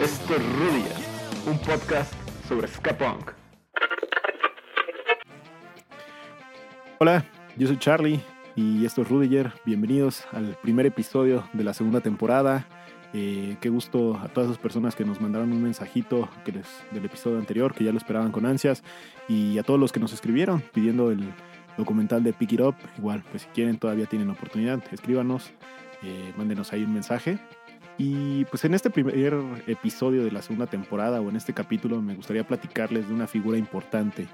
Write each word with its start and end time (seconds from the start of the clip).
Esto 0.00 0.34
es 0.36 0.42
Rudiger, 0.58 0.96
un 1.46 1.58
podcast 1.58 2.12
sobre 2.48 2.68
ska 2.68 2.96
punk. 2.96 3.32
Hola, 6.98 7.24
yo 7.56 7.66
soy 7.66 7.78
Charlie 7.78 8.20
y 8.56 8.84
esto 8.84 9.02
es 9.02 9.08
Rudiger. 9.08 9.52
Bienvenidos 9.64 10.24
al 10.32 10.56
primer 10.62 10.86
episodio 10.86 11.48
de 11.52 11.64
la 11.64 11.74
segunda 11.74 12.00
temporada. 12.00 12.66
Eh, 13.14 13.56
qué 13.60 13.68
gusto 13.68 14.16
a 14.16 14.28
todas 14.28 14.50
esas 14.50 14.62
personas 14.62 14.96
que 14.96 15.04
nos 15.04 15.20
mandaron 15.20 15.52
un 15.52 15.62
mensajito 15.62 16.28
del 16.46 17.04
episodio 17.04 17.38
anterior, 17.38 17.74
que 17.74 17.84
ya 17.84 17.92
lo 17.92 17.98
esperaban 17.98 18.32
con 18.32 18.46
ansias, 18.46 18.82
y 19.28 19.58
a 19.58 19.62
todos 19.62 19.78
los 19.78 19.92
que 19.92 20.00
nos 20.00 20.12
escribieron 20.12 20.62
pidiendo 20.72 21.10
el 21.10 21.32
documental 21.76 22.22
de 22.22 22.32
Pick 22.32 22.52
It 22.52 22.60
Up. 22.60 22.76
Igual, 22.96 23.22
pues 23.30 23.42
si 23.42 23.48
quieren, 23.48 23.78
todavía 23.78 24.06
tienen 24.06 24.30
oportunidad, 24.30 24.82
escríbanos, 24.90 25.52
eh, 26.02 26.32
mándenos 26.36 26.72
ahí 26.72 26.84
un 26.84 26.94
mensaje. 26.94 27.38
Y 27.98 28.46
pues 28.46 28.64
en 28.64 28.74
este 28.74 28.88
primer 28.88 29.34
episodio 29.66 30.24
de 30.24 30.32
la 30.32 30.40
segunda 30.40 30.66
temporada 30.66 31.20
o 31.20 31.28
en 31.28 31.36
este 31.36 31.52
capítulo 31.52 32.00
me 32.00 32.14
gustaría 32.14 32.46
platicarles 32.46 33.06
de 33.08 33.14
una 33.14 33.26
figura 33.26 33.58
importante, 33.58 34.26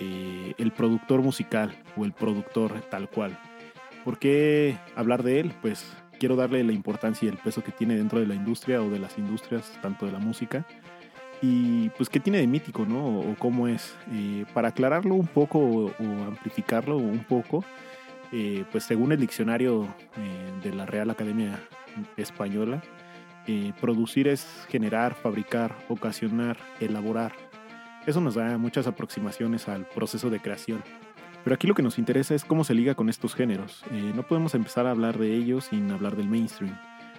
eh, 0.00 0.54
el 0.58 0.72
productor 0.72 1.22
musical 1.22 1.76
o 1.96 2.04
el 2.04 2.12
productor 2.12 2.80
tal 2.90 3.08
cual. 3.08 3.38
¿Por 4.04 4.18
qué 4.18 4.76
hablar 4.96 5.22
de 5.22 5.40
él? 5.40 5.52
Pues 5.62 5.86
quiero 6.18 6.36
darle 6.36 6.62
la 6.64 6.72
importancia 6.72 7.26
y 7.26 7.28
el 7.28 7.38
peso 7.38 7.62
que 7.62 7.72
tiene 7.72 7.96
dentro 7.96 8.20
de 8.20 8.26
la 8.26 8.34
industria 8.34 8.82
o 8.82 8.90
de 8.90 8.98
las 8.98 9.18
industrias, 9.18 9.72
tanto 9.80 10.06
de 10.06 10.12
la 10.12 10.18
música. 10.18 10.66
Y 11.40 11.88
pues 11.90 12.08
qué 12.08 12.18
tiene 12.18 12.38
de 12.38 12.46
mítico, 12.46 12.84
¿no? 12.84 13.20
O, 13.20 13.36
cómo 13.38 13.68
es. 13.68 13.94
Eh, 14.12 14.44
para 14.52 14.68
aclararlo 14.68 15.14
un 15.14 15.28
poco 15.28 15.58
o, 15.58 15.92
amplificarlo 16.26 16.96
un 16.96 17.24
poco, 17.24 17.64
eh, 18.32 18.64
pues 18.72 18.84
según 18.84 19.12
el 19.12 19.20
diccionario 19.20 19.84
eh, 20.16 20.52
de 20.62 20.74
la 20.74 20.84
Real 20.84 21.10
Academia 21.10 21.60
Española, 22.16 22.82
producir 23.80 24.28
es 24.28 24.46
generar, 24.68 25.14
fabricar, 25.14 25.74
ocasionar, 25.88 26.58
elaborar. 26.80 27.32
Eso 28.06 28.20
nos 28.20 28.34
da 28.34 28.58
muchas 28.58 28.86
aproximaciones 28.86 29.68
al 29.68 29.86
proceso 29.86 30.28
de 30.28 30.38
creación. 30.38 30.82
Pero 31.44 31.54
aquí 31.54 31.66
lo 31.66 31.74
que 31.74 31.82
nos 31.82 31.98
interesa 31.98 32.34
es 32.34 32.44
cómo 32.44 32.64
se 32.64 32.74
liga 32.74 32.94
con 32.94 33.08
estos 33.08 33.34
géneros. 33.34 33.82
Eh, 33.90 34.12
no 34.14 34.22
podemos 34.22 34.54
empezar 34.54 34.86
a 34.86 34.90
hablar 34.90 35.18
de 35.18 35.34
ellos 35.34 35.66
sin 35.66 35.90
hablar 35.90 36.16
del 36.16 36.28
mainstream, 36.28 36.76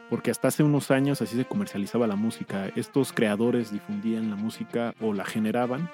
porque 0.10 0.32
hasta 0.32 0.50
hace 0.50 0.64
unos 0.64 0.92
años 0.92 1.22
así 1.22 1.36
se 1.36 1.46
comercializaba 1.46 2.08
la 2.08 2.16
música. 2.16 2.70
Estos 2.76 3.14
creadores 3.14 3.72
difundían 3.72 4.30
la 4.30 4.36
música 4.36 4.94
o 5.02 5.14
la 5.14 5.26
generaban. 5.26 5.90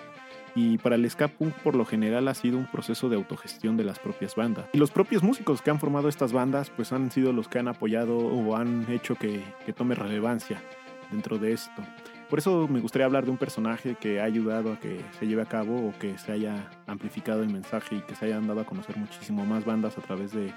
Y 0.58 0.78
para 0.78 0.95
el 0.95 1.09
ska 1.09 1.28
punk 1.28 1.54
por 1.56 1.76
lo 1.76 1.84
general 1.84 2.30
ha 2.30 2.34
sido 2.34 2.58
un 2.58 2.66
proceso 2.66 3.09
de 3.09 3.17
autogestión 3.17 3.76
de 3.76 3.84
las 3.84 4.00
propias 4.00 4.36
bandas. 4.36 4.66
Y 4.72 4.78
los 4.78 4.89
propios 4.89 5.22
músicos 5.22 5.62
que 5.62 5.70
han 5.70 5.82
formado 5.82 6.08
estas 6.08 6.32
bandas 6.32 6.70
pues 6.70 6.94
han 6.94 7.12
sido 7.12 7.34
los 7.34 7.50
que 7.50 7.60
han 7.60 7.67
apoyado 7.67 8.17
o 8.17 8.56
han 8.56 8.86
hecho 8.89 9.16
que, 9.16 9.44
que 9.66 9.73
tome 9.73 9.95
relevancia 9.95 10.62
dentro 11.11 11.38
de 11.38 11.52
esto. 11.52 11.83
Por 12.30 12.39
eso 12.39 12.67
me 12.67 12.80
gustaría 12.80 13.05
hablar 13.05 13.25
de 13.25 13.31
un 13.31 13.37
personaje 13.37 13.95
que 13.95 14.19
ha 14.19 14.23
ayudado 14.23 14.73
a 14.73 14.80
que 14.80 14.99
se 15.19 15.27
lleve 15.27 15.43
a 15.43 15.45
cabo 15.45 15.89
o 15.89 15.93
que 15.99 16.17
se 16.17 16.31
haya 16.31 16.69
amplificado 16.87 17.43
el 17.43 17.49
mensaje 17.49 17.95
y 17.95 18.02
que 18.02 18.15
se 18.15 18.25
hayan 18.25 18.47
dado 18.47 18.61
a 18.61 18.65
conocer 18.65 18.97
muchísimo 18.97 19.45
más 19.45 19.63
bandas 19.63 19.97
a 19.97 20.02
través 20.02 20.33
de 20.33 20.52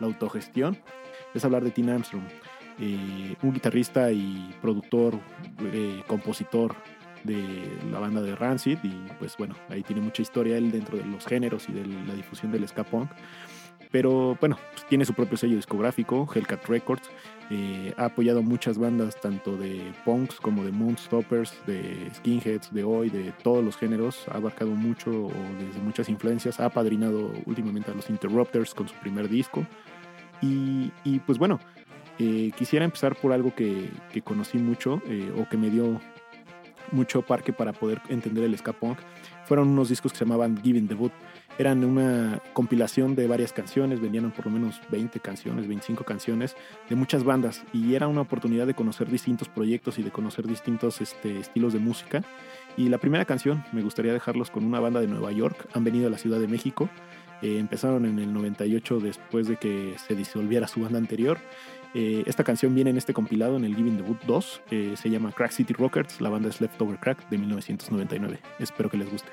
la 0.00 0.06
autogestión. 0.06 0.76
Es 1.32 1.44
hablar 1.44 1.62
de 1.62 1.70
Tim 1.70 1.88
Armstrong, 1.90 2.24
eh, 2.80 3.36
un 3.42 3.52
guitarrista 3.52 4.10
y 4.10 4.52
productor, 4.60 5.14
eh, 5.72 6.02
compositor 6.08 6.74
de 7.22 7.78
la 7.92 8.00
banda 8.00 8.20
de 8.20 8.34
Rancid 8.34 8.78
y 8.82 9.06
pues 9.20 9.36
bueno, 9.36 9.54
ahí 9.68 9.82
tiene 9.84 10.02
mucha 10.02 10.22
historia 10.22 10.56
él 10.56 10.72
dentro 10.72 10.98
de 10.98 11.04
los 11.04 11.24
géneros 11.24 11.68
y 11.68 11.72
de 11.72 11.86
la 11.86 12.14
difusión 12.14 12.50
del 12.50 12.66
ska 12.66 12.82
punk. 12.82 13.10
Pero 13.92 14.36
bueno, 14.40 14.58
pues, 14.72 14.86
tiene 14.86 15.04
su 15.04 15.14
propio 15.14 15.36
sello 15.36 15.56
discográfico, 15.56 16.26
Hellcat 16.34 16.66
Records. 16.66 17.10
Eh, 17.50 17.92
ha 17.98 18.06
apoyado 18.06 18.42
muchas 18.42 18.78
bandas, 18.78 19.20
tanto 19.20 19.58
de 19.58 19.92
punks 20.04 20.40
como 20.40 20.64
de 20.64 20.72
moonstoppers, 20.72 21.54
de 21.66 22.10
skinheads, 22.14 22.72
de 22.72 22.82
hoy, 22.82 23.10
de 23.10 23.32
todos 23.42 23.62
los 23.62 23.76
géneros. 23.76 24.26
Ha 24.32 24.38
abarcado 24.38 24.70
mucho 24.70 25.28
desde 25.60 25.80
muchas 25.80 26.08
influencias. 26.08 26.58
Ha 26.58 26.64
apadrinado 26.64 27.30
últimamente 27.44 27.90
a 27.90 27.94
los 27.94 28.08
Interrupters 28.08 28.74
con 28.74 28.88
su 28.88 28.94
primer 28.96 29.28
disco. 29.28 29.66
Y, 30.40 31.20
pues 31.26 31.38
bueno, 31.38 31.60
eh, 32.18 32.50
quisiera 32.56 32.84
empezar 32.84 33.14
por 33.14 33.32
algo 33.32 33.54
que, 33.54 33.90
conocí 34.24 34.58
mucho 34.58 35.00
eh, 35.06 35.32
o 35.38 35.48
que 35.48 35.56
me 35.56 35.70
dio 35.70 36.00
mucho 36.90 37.22
parque 37.22 37.52
para 37.52 37.72
poder 37.72 38.00
entender 38.08 38.44
el 38.44 38.56
ska 38.56 38.72
punk. 38.72 38.98
Fueron 39.46 39.68
unos 39.68 39.88
discos 39.88 40.12
que 40.12 40.18
se 40.18 40.24
llamaban 40.24 40.60
Giving 40.62 40.88
the 40.88 40.94
Boot 40.94 41.12
eran 41.58 41.84
una 41.84 42.40
compilación 42.54 43.14
de 43.14 43.26
varias 43.26 43.52
canciones, 43.52 44.00
venían 44.00 44.30
por 44.30 44.46
lo 44.46 44.52
menos 44.52 44.80
20 44.90 45.20
canciones, 45.20 45.68
25 45.68 46.04
canciones 46.04 46.56
de 46.88 46.96
muchas 46.96 47.24
bandas 47.24 47.62
y 47.72 47.94
era 47.94 48.08
una 48.08 48.22
oportunidad 48.22 48.66
de 48.66 48.74
conocer 48.74 49.10
distintos 49.10 49.48
proyectos 49.48 49.98
y 49.98 50.02
de 50.02 50.10
conocer 50.10 50.46
distintos 50.46 51.00
este, 51.00 51.40
estilos 51.40 51.72
de 51.72 51.78
música. 51.78 52.22
Y 52.76 52.88
la 52.88 52.98
primera 52.98 53.26
canción, 53.26 53.64
me 53.72 53.82
gustaría 53.82 54.12
dejarlos 54.14 54.50
con 54.50 54.64
una 54.64 54.80
banda 54.80 55.00
de 55.00 55.06
Nueva 55.06 55.30
York, 55.30 55.68
han 55.74 55.84
venido 55.84 56.06
a 56.06 56.10
la 56.10 56.16
Ciudad 56.16 56.40
de 56.40 56.48
México, 56.48 56.88
eh, 57.42 57.58
empezaron 57.58 58.06
en 58.06 58.18
el 58.18 58.32
98 58.32 59.00
después 59.00 59.46
de 59.46 59.56
que 59.56 59.96
se 59.98 60.14
disolviera 60.14 60.66
su 60.68 60.80
banda 60.80 60.98
anterior. 60.98 61.38
Eh, 61.94 62.22
esta 62.26 62.44
canción 62.44 62.74
viene 62.74 62.90
en 62.90 62.96
este 62.96 63.12
compilado 63.12 63.56
en 63.56 63.64
el 63.64 63.76
Giving 63.76 63.96
the 63.96 64.02
Boot 64.02 64.22
2, 64.24 64.62
eh, 64.70 64.94
se 64.96 65.10
llama 65.10 65.32
Crack 65.32 65.50
City 65.50 65.74
Rockers, 65.74 66.20
la 66.20 66.30
banda 66.30 66.48
es 66.48 66.60
Leftover 66.60 66.98
Crack 66.98 67.28
de 67.28 67.38
1999. 67.38 68.40
Espero 68.58 68.90
que 68.90 68.96
les 68.96 69.10
guste. 69.10 69.30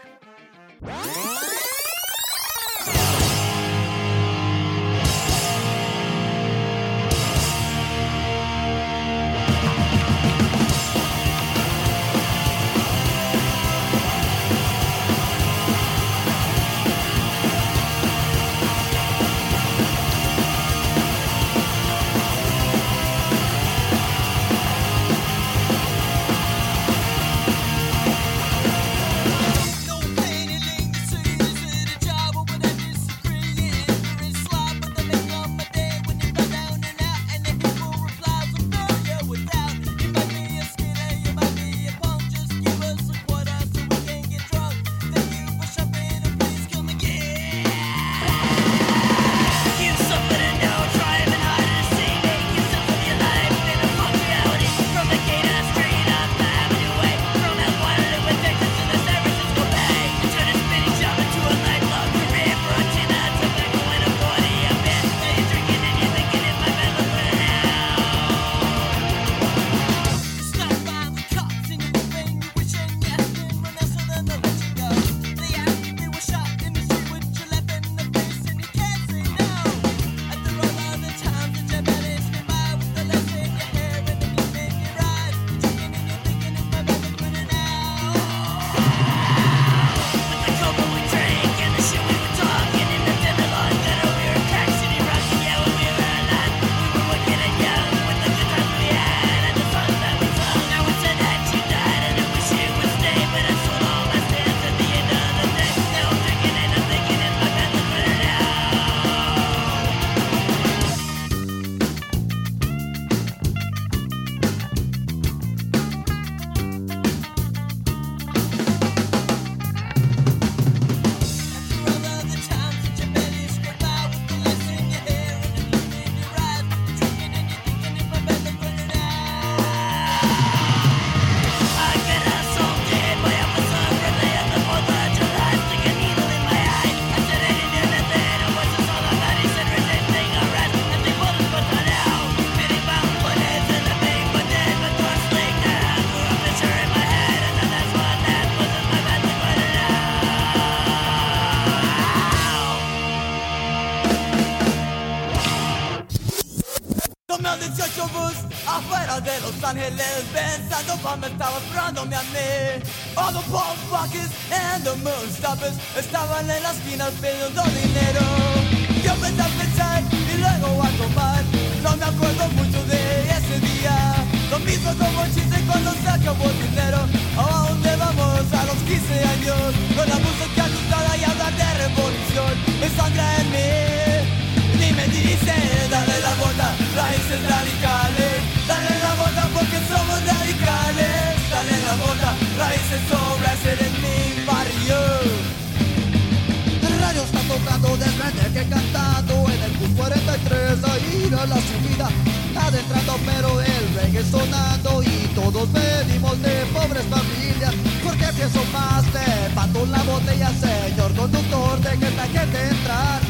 Frente 198.31 198.60
que 198.60 198.70
cantando 198.70 199.34
En 199.50 199.64
el 199.64 199.72
bus 199.78 199.90
43 199.98 200.84
ahí 200.84 201.31
a 201.40 201.46
la 201.46 201.56
subida 201.56 202.10
Adentrando 202.56 203.20
pero 203.26 203.62
el 203.62 203.94
reggae 203.96 204.24
sonando 204.24 205.04
Y 205.04 205.28
todos 205.36 205.68
venimos 205.72 206.42
de 206.42 206.66
pobres 206.74 207.06
familias 207.06 207.74
Porque 208.04 208.28
pienso 208.36 208.64
más 208.74 209.06
de 209.14 209.50
pato 209.56 209.86
la 209.86 210.04
botella 210.04 210.52
Señor 210.60 211.14
conductor, 211.16 211.80
de 211.81 211.98
que 211.98 212.08
esta 212.08 212.24
gente 212.24 212.68
entrar 212.70 213.22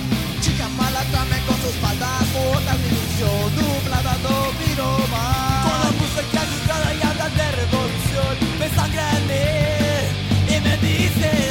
Malatrame 0.80 1.40
con 1.48 1.56
sus 1.62 1.76
faldas 1.82 2.26
cortas, 2.34 2.78
mi 2.80 2.88
ilusión 2.88 3.56
nublada 3.56 4.16
no 4.24 4.52
miro 4.60 4.90
más. 5.12 5.66
Con 5.66 5.80
la 5.84 5.92
música 6.00 6.42
agitada 6.42 6.94
y 6.94 7.02
habla 7.02 7.30
de 7.30 7.52
revolución, 7.52 8.34
me 8.60 8.70
sangra 8.70 9.10
en 9.18 9.28
mí 9.28 10.56
y 10.56 10.62
me 10.62 10.78
dice, 10.78 11.49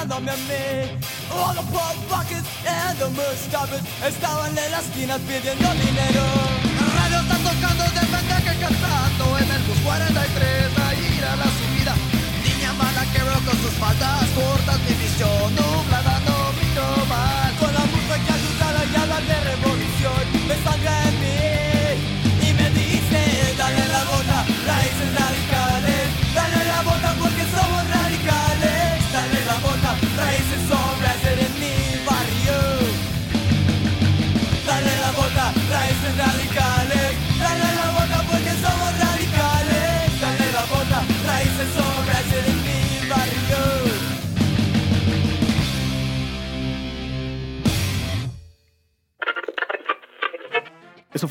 esperándome 0.00 0.30
a 0.30 0.36
mí 0.36 1.00
All 1.30 1.54
the 1.54 1.62
pop 1.72 1.96
buckets 2.08 2.48
and 2.66 2.98
the 2.98 3.08
mustaches 3.10 3.82
Estaban 4.02 4.56
en 4.56 4.70
las 4.70 4.84
esquinas 4.84 5.20
pidiendo 5.20 5.68
dinero. 5.74 6.24
Radio 6.96 7.20
está 7.20 7.36
tocando 7.38 7.84
de 7.84 8.00
que 8.00 8.54
cantando 8.60 9.38
En 9.38 9.50
el 9.50 9.62
bus 9.62 9.78
43 9.84 10.78
a 10.78 10.94
ir 10.94 11.24
a 11.24 11.36
la 11.36 11.44
subida. 11.44 11.94
Niña 12.44 12.72
mala 12.74 13.04
que 13.12 13.22
veo 13.22 13.40
con 13.46 13.56
sus 13.62 13.74
faldas 13.78 14.26
cortas 14.34 14.78
Mi 14.88 14.94
visión 14.94 15.54
nublada 15.54 16.20
no 16.26 16.38
miro 16.58 17.06
mal 17.06 17.52
Con 17.60 17.72
la 17.74 17.84
música 17.92 18.34
agitada 18.34 18.80
y 18.90 18.96
habla 18.96 19.20
de 19.20 19.40
revolución 19.50 20.22
Me 20.48 20.56
sangra 20.64 21.19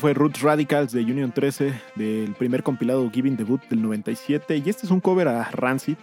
fue 0.00 0.14
Roots 0.14 0.40
Radicals 0.40 0.92
de 0.92 1.02
Union 1.02 1.30
13, 1.30 1.74
del 1.94 2.32
primer 2.32 2.62
compilado 2.62 3.10
Giving 3.10 3.36
Debut 3.36 3.60
del 3.68 3.82
97. 3.82 4.56
Y 4.56 4.70
este 4.70 4.86
es 4.86 4.90
un 4.90 4.98
cover 4.98 5.28
a 5.28 5.44
Rancid, 5.50 5.98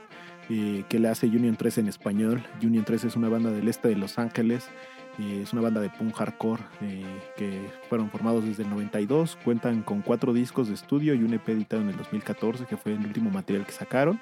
eh, 0.52 0.84
que 0.88 1.00
le 1.00 1.08
hace 1.08 1.26
Union 1.26 1.56
13 1.56 1.82
en 1.82 1.88
español. 1.88 2.44
Union 2.62 2.86
13 2.86 3.08
es 3.08 3.16
una 3.16 3.28
banda 3.28 3.50
del 3.50 3.68
este 3.68 3.88
de 3.88 3.96
Los 3.96 4.20
Ángeles. 4.20 4.70
Eh, 5.18 5.42
es 5.42 5.52
una 5.52 5.64
banda 5.64 5.82
de 5.82 5.90
punk 5.90 6.14
hardcore 6.14 6.62
eh, 6.82 7.04
que 7.38 7.72
fueron 7.90 8.12
formados 8.12 8.46
desde 8.46 8.62
el 8.62 8.70
92. 8.70 9.36
Cuentan 9.44 9.82
con 9.82 10.04
cuatro 10.04 10.32
discos 10.32 10.68
de 10.68 10.76
estudio 10.76 11.16
y 11.16 11.24
un 11.24 11.34
EP 11.34 11.50
editado 11.50 11.82
en 11.82 11.90
el 11.90 11.98
2014, 11.98 12.66
que 12.66 12.78
fue 12.78 12.94
el 12.94 13.04
último 13.04 13.32
material 13.32 13.66
que 13.66 13.72
sacaron. 13.72 14.20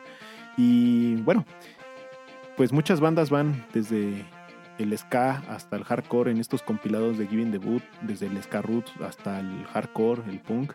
Y 0.56 1.16
bueno, 1.18 1.44
pues 2.56 2.72
muchas 2.72 3.02
bandas 3.02 3.30
van 3.30 3.66
desde 3.74 4.24
el 4.78 4.98
ska 4.98 5.44
hasta 5.50 5.76
el 5.76 5.84
hardcore 5.84 6.32
en 6.32 6.40
estos 6.40 6.62
compilados 6.62 7.18
de 7.18 7.28
Giving 7.28 7.52
Debut, 7.52 7.84
desde 8.02 8.28
el 8.28 8.42
ska 8.42 8.62
roots 8.62 8.92
hasta 9.02 9.40
el 9.40 9.66
hardcore, 9.66 10.22
el 10.30 10.40
punk. 10.40 10.74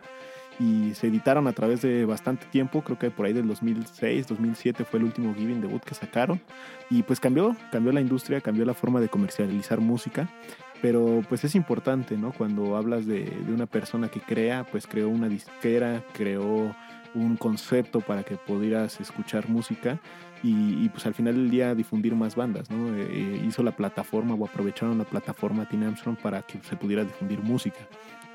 Y 0.59 0.93
se 0.93 1.07
editaron 1.07 1.47
a 1.47 1.53
través 1.53 1.81
de 1.81 2.05
bastante 2.05 2.45
tiempo, 2.47 2.83
creo 2.83 2.99
que 2.99 3.09
por 3.09 3.25
ahí 3.25 3.33
del 3.33 3.47
2006, 3.47 4.27
2007 4.27 4.85
fue 4.85 4.99
el 4.99 5.05
último 5.05 5.33
Giving 5.33 5.61
Debut 5.61 5.81
que 5.83 5.95
sacaron. 5.95 6.39
Y 6.89 7.03
pues 7.03 7.19
cambió, 7.19 7.55
cambió 7.71 7.91
la 7.91 8.01
industria, 8.01 8.41
cambió 8.41 8.65
la 8.65 8.73
forma 8.73 8.99
de 8.99 9.09
comercializar 9.09 9.79
música. 9.79 10.29
Pero 10.81 11.23
pues 11.29 11.43
es 11.43 11.55
importante, 11.55 12.17
¿no? 12.17 12.31
Cuando 12.31 12.75
hablas 12.75 13.05
de, 13.05 13.23
de 13.23 13.53
una 13.53 13.65
persona 13.65 14.09
que 14.09 14.19
crea, 14.19 14.63
pues 14.63 14.87
creó 14.87 15.09
una 15.09 15.29
disquera, 15.29 16.03
creó 16.13 16.75
un 17.13 17.35
concepto 17.35 18.01
para 18.01 18.23
que 18.23 18.37
pudieras 18.37 18.99
escuchar 18.99 19.49
música 19.49 19.99
y, 20.43 20.89
pues 20.89 21.05
al 21.05 21.13
final 21.13 21.35
del 21.35 21.51
día 21.51 21.75
difundir 21.75 22.15
más 22.15 22.35
bandas, 22.35 22.69
¿no? 22.71 22.95
Eh, 22.95 23.07
eh, 23.11 23.45
hizo 23.47 23.61
la 23.61 23.75
plataforma 23.75 24.33
o 24.33 24.45
aprovecharon 24.45 24.97
la 24.97 25.03
plataforma 25.03 25.67
Teen 25.69 25.83
Armstrong 25.83 26.17
para 26.17 26.41
que 26.41 26.59
se 26.63 26.75
pudiera 26.75 27.03
difundir 27.03 27.39
música. 27.41 27.79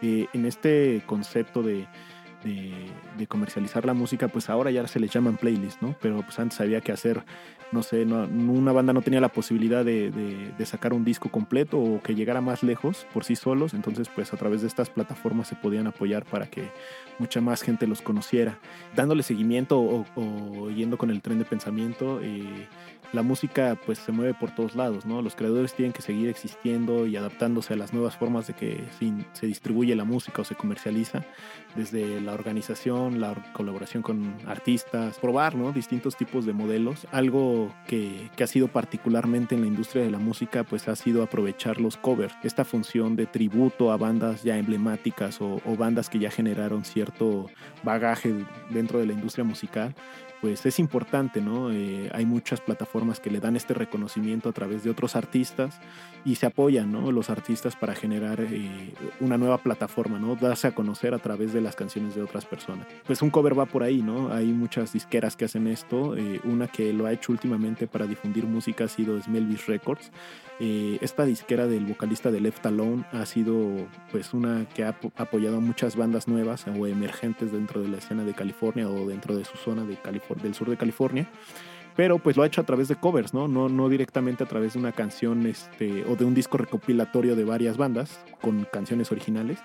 Eh, 0.02 0.26
en 0.32 0.44
este 0.44 1.02
concepto 1.06 1.62
de, 1.62 1.86
de, 2.46 3.26
comercializar 3.26 3.84
la 3.84 3.94
música, 3.94 4.28
pues 4.28 4.48
ahora 4.48 4.70
ya 4.70 4.86
se 4.86 5.00
les 5.00 5.10
llaman 5.10 5.36
playlists, 5.36 5.82
¿no? 5.82 5.96
Pero 6.00 6.22
pues 6.22 6.38
antes 6.38 6.60
había 6.60 6.80
que 6.80 6.92
hacer, 6.92 7.24
no 7.72 7.82
sé, 7.82 8.04
una 8.04 8.72
banda 8.72 8.92
no 8.92 9.02
tenía 9.02 9.20
la 9.20 9.30
posibilidad 9.30 9.84
de, 9.84 10.10
de, 10.56 10.66
sacar 10.66 10.92
un 10.92 11.04
disco 11.04 11.28
completo 11.28 11.78
o 11.78 12.00
que 12.02 12.14
llegara 12.14 12.40
más 12.40 12.62
lejos 12.62 13.06
por 13.12 13.24
sí 13.24 13.34
solos, 13.34 13.74
entonces 13.74 14.08
pues 14.08 14.32
a 14.32 14.36
través 14.36 14.60
de 14.60 14.68
estas 14.68 14.90
plataformas 14.90 15.48
se 15.48 15.56
podían 15.56 15.86
apoyar 15.86 16.24
para 16.24 16.46
que 16.46 16.70
mucha 17.18 17.40
más 17.40 17.62
gente 17.62 17.86
los 17.86 18.00
conociera. 18.00 18.58
Dándole 18.94 19.22
seguimiento 19.22 20.06
o, 20.14 20.70
yendo 20.70 20.98
con 20.98 21.10
el 21.10 21.22
tren 21.22 21.38
de 21.38 21.44
pensamiento, 21.44 22.20
eh, 22.22 22.68
la 23.12 23.22
música 23.22 23.78
pues 23.86 23.98
se 23.98 24.12
mueve 24.12 24.34
por 24.34 24.54
todos 24.54 24.74
lados, 24.74 25.06
¿no? 25.06 25.22
Los 25.22 25.34
creadores 25.34 25.74
tienen 25.74 25.92
que 25.92 26.02
seguir 26.02 26.28
existiendo 26.28 27.06
y 27.06 27.16
adaptándose 27.16 27.74
a 27.74 27.76
las 27.76 27.92
nuevas 27.92 28.16
formas 28.16 28.46
de 28.46 28.54
que 28.54 28.84
se, 29.32 29.46
distribuye 29.46 29.94
la 29.94 30.04
música 30.04 30.42
o 30.42 30.44
se 30.44 30.54
comercializa, 30.54 31.24
desde 31.74 32.20
la 32.20 32.35
organización, 32.36 33.20
la 33.20 33.34
colaboración 33.52 34.02
con 34.02 34.36
artistas, 34.46 35.18
probar, 35.18 35.56
¿no? 35.56 35.72
Distintos 35.72 36.16
tipos 36.16 36.46
de 36.46 36.52
modelos. 36.52 37.06
Algo 37.10 37.74
que, 37.86 38.30
ha 38.40 38.46
sido 38.46 38.68
particularmente 38.68 39.56
en 39.56 39.62
la 39.62 39.66
industria 39.66 40.04
de 40.04 40.10
la 40.10 40.18
música 40.18 40.62
pues 40.62 40.86
ha 40.88 40.94
sido 40.94 41.22
aprovechar 41.24 41.80
los 41.80 41.96
covers, 41.96 42.34
esta 42.44 42.64
función 42.64 43.16
de 43.16 43.26
tributo 43.26 43.90
a 43.90 43.96
bandas 43.96 44.44
ya 44.44 44.56
emblemáticas 44.56 45.38
o 45.40 45.60
bandas 45.76 46.08
que 46.08 46.20
ya 46.20 46.30
generaron 46.30 46.84
cierto 46.84 47.50
bagaje 47.82 48.34
dentro 48.70 49.00
de 49.00 49.06
la 49.06 49.14
industria 49.14 49.44
musical 49.44 49.94
pues 50.46 50.64
es 50.64 50.78
importante, 50.78 51.40
¿no? 51.40 51.72
Eh, 51.72 52.08
hay 52.14 52.24
muchas 52.24 52.60
plataformas 52.60 53.18
que 53.18 53.32
le 53.32 53.40
dan 53.40 53.56
este 53.56 53.74
reconocimiento 53.74 54.48
a 54.48 54.52
través 54.52 54.84
de 54.84 54.90
otros 54.90 55.16
artistas 55.16 55.80
y 56.24 56.36
se 56.36 56.46
apoyan, 56.46 56.92
¿no? 56.92 57.10
Los 57.10 57.30
artistas 57.30 57.74
para 57.74 57.96
generar 57.96 58.40
eh, 58.40 58.94
una 59.18 59.38
nueva 59.38 59.58
plataforma, 59.58 60.20
¿no? 60.20 60.36
Darse 60.36 60.68
a 60.68 60.70
conocer 60.72 61.14
a 61.14 61.18
través 61.18 61.52
de 61.52 61.60
las 61.60 61.74
canciones 61.74 62.14
de 62.14 62.22
otras 62.22 62.44
personas. 62.44 62.86
Pues 63.08 63.22
un 63.22 63.30
cover 63.30 63.58
va 63.58 63.66
por 63.66 63.82
ahí, 63.82 64.02
¿no? 64.02 64.32
Hay 64.32 64.46
muchas 64.46 64.92
disqueras 64.92 65.34
que 65.34 65.46
hacen 65.46 65.66
esto. 65.66 66.16
Eh, 66.16 66.40
una 66.44 66.68
que 66.68 66.92
lo 66.92 67.06
ha 67.06 67.12
hecho 67.12 67.32
últimamente 67.32 67.88
para 67.88 68.06
difundir 68.06 68.44
música 68.44 68.84
ha 68.84 68.88
sido 68.88 69.20
Smelvis 69.20 69.66
Records. 69.66 70.12
Esta 70.58 71.24
disquera 71.24 71.66
del 71.66 71.84
vocalista 71.84 72.30
de 72.30 72.40
Left 72.40 72.64
Alone 72.64 73.04
ha 73.12 73.26
sido 73.26 73.86
pues 74.10 74.32
una 74.32 74.66
que 74.74 74.84
ha 74.84 74.96
apoyado 75.16 75.58
a 75.58 75.60
muchas 75.60 75.96
bandas 75.96 76.28
nuevas 76.28 76.66
o 76.66 76.86
emergentes 76.86 77.52
dentro 77.52 77.82
de 77.82 77.88
la 77.88 77.98
escena 77.98 78.24
de 78.24 78.34
California 78.34 78.88
o 78.88 79.06
dentro 79.06 79.36
de 79.36 79.44
su 79.44 79.56
zona 79.58 79.84
de 79.84 79.96
California 79.96 80.44
del 80.44 80.54
sur 80.54 80.70
de 80.70 80.76
California 80.76 81.28
pero 81.96 82.18
pues 82.18 82.36
lo 82.36 82.42
ha 82.42 82.46
hecho 82.46 82.60
a 82.60 82.64
través 82.64 82.88
de 82.88 82.96
covers, 82.96 83.32
¿no? 83.32 83.48
No, 83.48 83.68
no 83.68 83.88
directamente 83.88 84.44
a 84.44 84.46
través 84.46 84.74
de 84.74 84.78
una 84.78 84.92
canción 84.92 85.46
este, 85.46 86.04
o 86.04 86.14
de 86.14 86.26
un 86.26 86.34
disco 86.34 86.58
recopilatorio 86.58 87.34
de 87.34 87.44
varias 87.44 87.78
bandas 87.78 88.20
con 88.42 88.66
canciones 88.70 89.10
originales, 89.10 89.58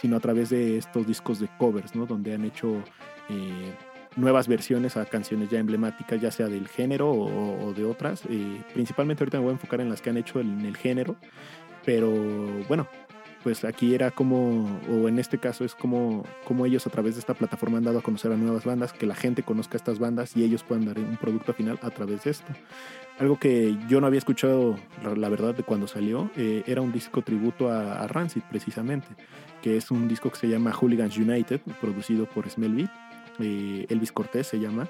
sino 0.00 0.16
a 0.16 0.20
través 0.20 0.48
de 0.48 0.78
estos 0.78 1.06
discos 1.06 1.38
de 1.40 1.48
covers, 1.58 1.94
¿no? 1.94 2.06
Donde 2.06 2.34
han 2.34 2.44
hecho 2.46 2.82
eh, 3.28 3.74
nuevas 4.16 4.48
versiones 4.48 4.96
a 4.96 5.04
canciones 5.04 5.50
ya 5.50 5.58
emblemáticas, 5.58 6.20
ya 6.20 6.30
sea 6.30 6.48
del 6.48 6.68
género 6.68 7.10
o, 7.10 7.72
de 7.74 7.84
otras. 7.84 8.22
Eh, 8.28 8.62
principalmente 8.72 9.22
ahorita 9.22 9.38
me 9.38 9.44
voy 9.44 9.50
a 9.50 9.54
enfocar 9.54 9.80
en 9.80 9.88
las 9.88 10.00
que 10.00 10.10
han 10.10 10.16
hecho 10.16 10.40
en 10.40 10.64
el 10.64 10.76
género, 10.76 11.16
pero 11.84 12.12
bueno, 12.68 12.88
pues 13.44 13.62
aquí 13.64 13.94
era 13.94 14.10
como, 14.10 14.80
o 14.90 15.06
en 15.06 15.18
este 15.18 15.36
caso 15.36 15.66
es 15.66 15.74
como, 15.74 16.24
como 16.46 16.64
ellos 16.64 16.86
a 16.86 16.90
través 16.90 17.14
de 17.14 17.20
esta 17.20 17.34
plataforma 17.34 17.76
han 17.76 17.84
dado 17.84 17.98
a 17.98 18.02
conocer 18.02 18.32
a 18.32 18.36
nuevas 18.36 18.64
bandas, 18.64 18.94
que 18.94 19.04
la 19.04 19.14
gente 19.14 19.42
conozca 19.42 19.76
estas 19.76 19.98
bandas 19.98 20.34
y 20.34 20.42
ellos 20.42 20.64
puedan 20.64 20.86
dar 20.86 20.98
un 20.98 21.18
producto 21.18 21.52
final 21.52 21.78
a 21.82 21.90
través 21.90 22.24
de 22.24 22.30
esto. 22.30 22.50
Algo 23.18 23.38
que 23.38 23.76
yo 23.86 24.00
no 24.00 24.06
había 24.06 24.18
escuchado, 24.18 24.76
la 25.14 25.28
verdad, 25.28 25.54
de 25.54 25.62
cuando 25.62 25.86
salió, 25.86 26.30
eh, 26.36 26.64
era 26.66 26.80
un 26.80 26.90
disco 26.90 27.20
tributo 27.20 27.70
a, 27.70 28.06
Rancid, 28.08 28.42
precisamente, 28.48 29.08
que 29.62 29.76
es 29.76 29.90
un 29.90 30.08
disco 30.08 30.30
que 30.30 30.36
se 30.36 30.48
llama 30.48 30.72
Hooligans 30.72 31.18
United, 31.18 31.60
producido 31.82 32.24
por 32.24 32.48
Smell 32.48 32.88
eh, 33.40 33.86
Elvis 33.88 34.12
Cortés 34.12 34.46
se 34.46 34.58
llama, 34.58 34.88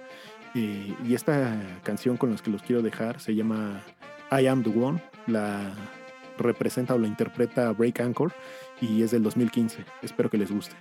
eh, 0.55 0.95
y 1.05 1.15
esta 1.15 1.61
canción 1.83 2.17
con 2.17 2.31
la 2.31 2.37
que 2.37 2.51
los 2.51 2.63
quiero 2.63 2.83
dejar 2.83 3.21
se 3.21 3.35
llama 3.35 3.81
I 4.31 4.47
Am 4.47 4.63
the 4.63 4.71
One, 4.71 5.03
la 5.27 5.73
representa 6.39 6.95
o 6.95 6.99
la 6.99 7.07
interpreta 7.07 7.73
Break 7.73 8.01
Anchor 8.01 8.33
y 8.81 9.03
es 9.03 9.11
del 9.11 9.23
2015. 9.23 9.85
Espero 10.03 10.31
que 10.31 10.39
les 10.39 10.51
guste. 10.51 10.75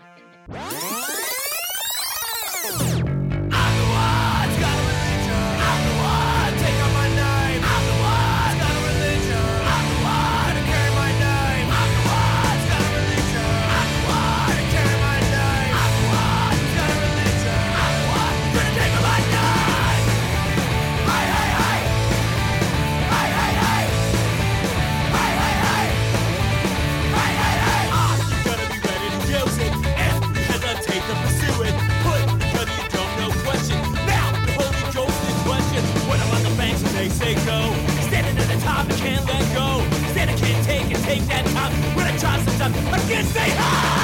save 41.13 41.27
that 41.27 41.45
time 41.45 41.95
when 41.95 42.07
I 42.07 42.17
against 42.17 43.33
sometimes 43.33 43.53
can't. 43.53 44.02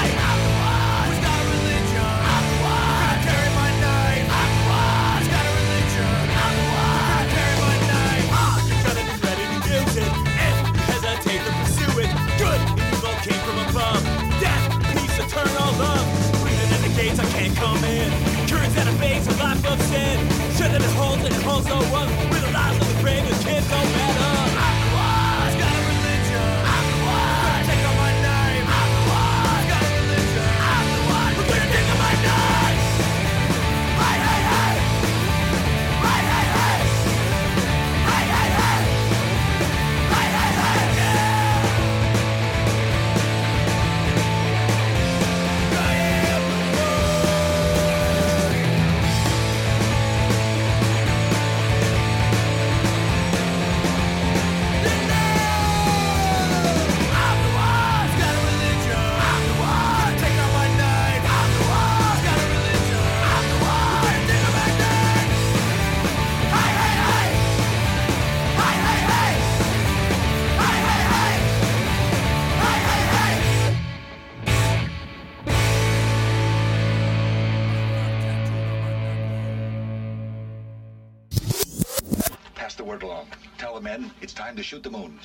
the 82.79 82.85
word 82.85 83.03
along. 83.03 83.27
Tell 83.57 83.75
the 83.75 83.81
men 83.81 84.09
it's 84.21 84.31
time 84.31 84.55
to 84.55 84.63
shoot 84.63 84.83
the 84.83 84.89
moon. 84.89 85.19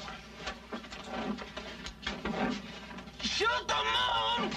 Shoot 3.23 3.69
the 3.69 4.43
moon! 4.43 4.51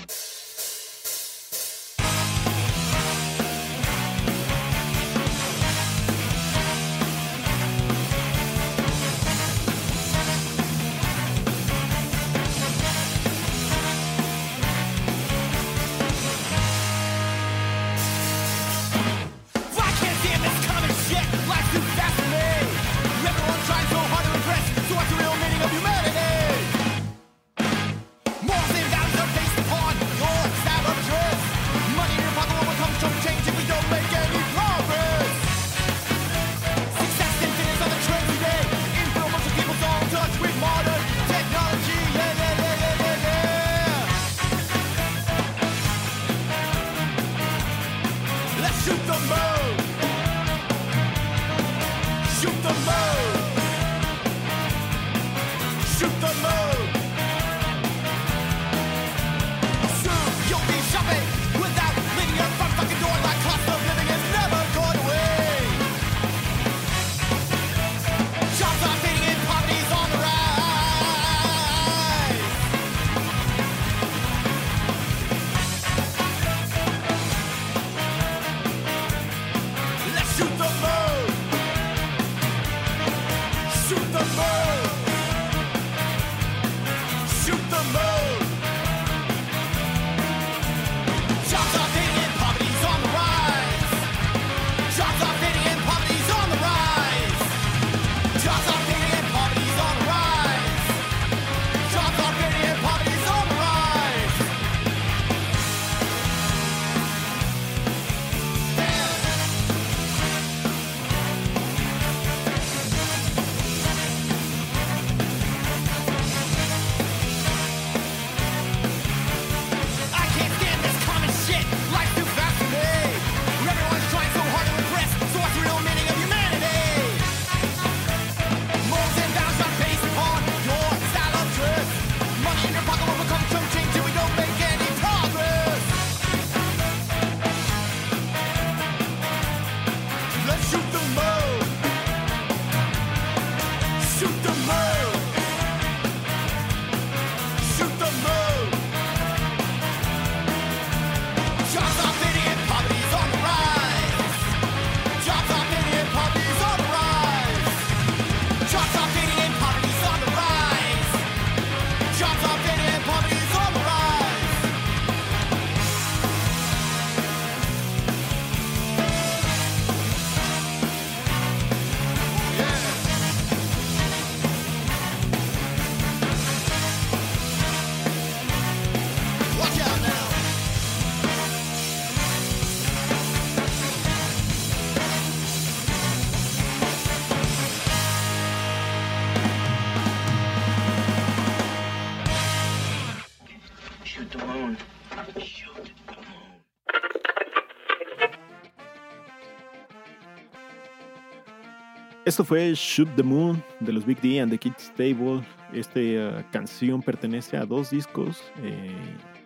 Esto 202.38 202.46
fue 202.46 202.72
Shoot 202.76 203.16
the 203.16 203.24
Moon 203.24 203.64
de 203.80 203.92
los 203.92 204.06
Big 204.06 204.22
D 204.22 204.40
and 204.40 204.52
the 204.52 204.60
Kids 204.60 204.94
Table. 204.96 205.42
Esta 205.74 206.00
uh, 206.00 206.44
canción 206.52 207.02
pertenece 207.02 207.58
a 207.58 207.66
dos 207.66 207.90
discos. 207.90 208.44
Eh, 208.62 208.92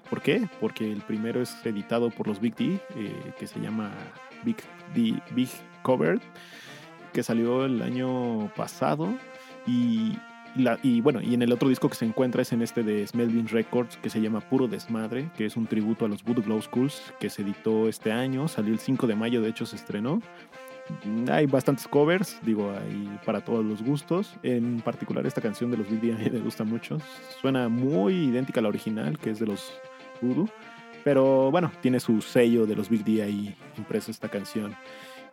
¿Por 0.10 0.22
qué? 0.22 0.46
Porque 0.60 0.92
el 0.92 1.00
primero 1.00 1.42
es 1.42 1.56
editado 1.66 2.10
por 2.10 2.28
los 2.28 2.42
Big 2.42 2.54
D, 2.58 2.82
eh, 2.98 3.34
que 3.40 3.48
se 3.48 3.62
llama 3.62 3.92
Big 4.44 4.58
D 4.94 5.18
Big 5.34 5.48
Cover, 5.84 6.20
que 7.14 7.24
salió 7.24 7.64
el 7.64 7.82
año 7.82 8.52
pasado. 8.58 9.08
Y, 9.66 10.18
y, 10.84 11.00
bueno, 11.00 11.22
y 11.22 11.34
en 11.34 11.44
el 11.44 11.54
otro 11.54 11.70
disco 11.70 11.88
que 11.88 11.96
se 11.96 12.04
encuentra 12.04 12.42
es 12.42 12.52
en 12.52 12.62
este 12.62 12.84
de 12.84 13.08
Smelvin 13.08 13.48
Records, 13.48 13.96
que 14.04 14.10
se 14.10 14.20
llama 14.20 14.42
Puro 14.42 14.68
Desmadre, 14.68 15.32
que 15.38 15.46
es 15.46 15.56
un 15.56 15.66
tributo 15.66 16.04
a 16.04 16.10
los 16.10 16.26
Voodoo 16.26 16.44
Glow 16.44 16.62
Schools, 16.62 17.14
que 17.22 17.30
se 17.30 17.44
editó 17.44 17.88
este 17.88 18.12
año. 18.12 18.50
Salió 18.50 18.74
el 18.74 18.80
5 18.80 19.08
de 19.08 19.16
mayo, 19.16 19.42
de 19.42 19.48
hecho 19.48 19.66
se 19.66 19.78
estrenó 19.78 20.22
hay 21.30 21.46
bastantes 21.46 21.88
covers, 21.88 22.40
digo, 22.44 22.72
hay 22.72 23.20
para 23.26 23.42
todos 23.42 23.66
los 23.66 23.82
gustos. 23.84 24.36
En 24.44 24.82
particular 24.82 25.26
esta 25.26 25.42
canción 25.42 25.72
de 25.72 25.78
los 25.78 25.90
Big 25.90 26.02
D 26.02 26.30
me 26.32 26.40
gusta 26.40 26.64
mucho. 26.64 26.98
Suena 27.42 27.70
muy 27.70 28.14
idéntica 28.14 28.60
a 28.60 28.64
la 28.64 28.70
original, 28.70 29.18
que 29.18 29.32
es 29.32 29.40
de 29.40 29.48
los 29.48 29.74
Voodoo. 30.22 30.50
Pero 31.04 31.50
bueno, 31.52 31.72
tiene 31.82 32.00
su 32.00 32.22
sello 32.22 32.66
de 32.66 32.76
los 32.76 32.90
Big 32.90 33.04
D 33.04 33.24
ahí 33.24 33.56
impreso 33.78 34.12
esta 34.12 34.30
canción. 34.30 34.76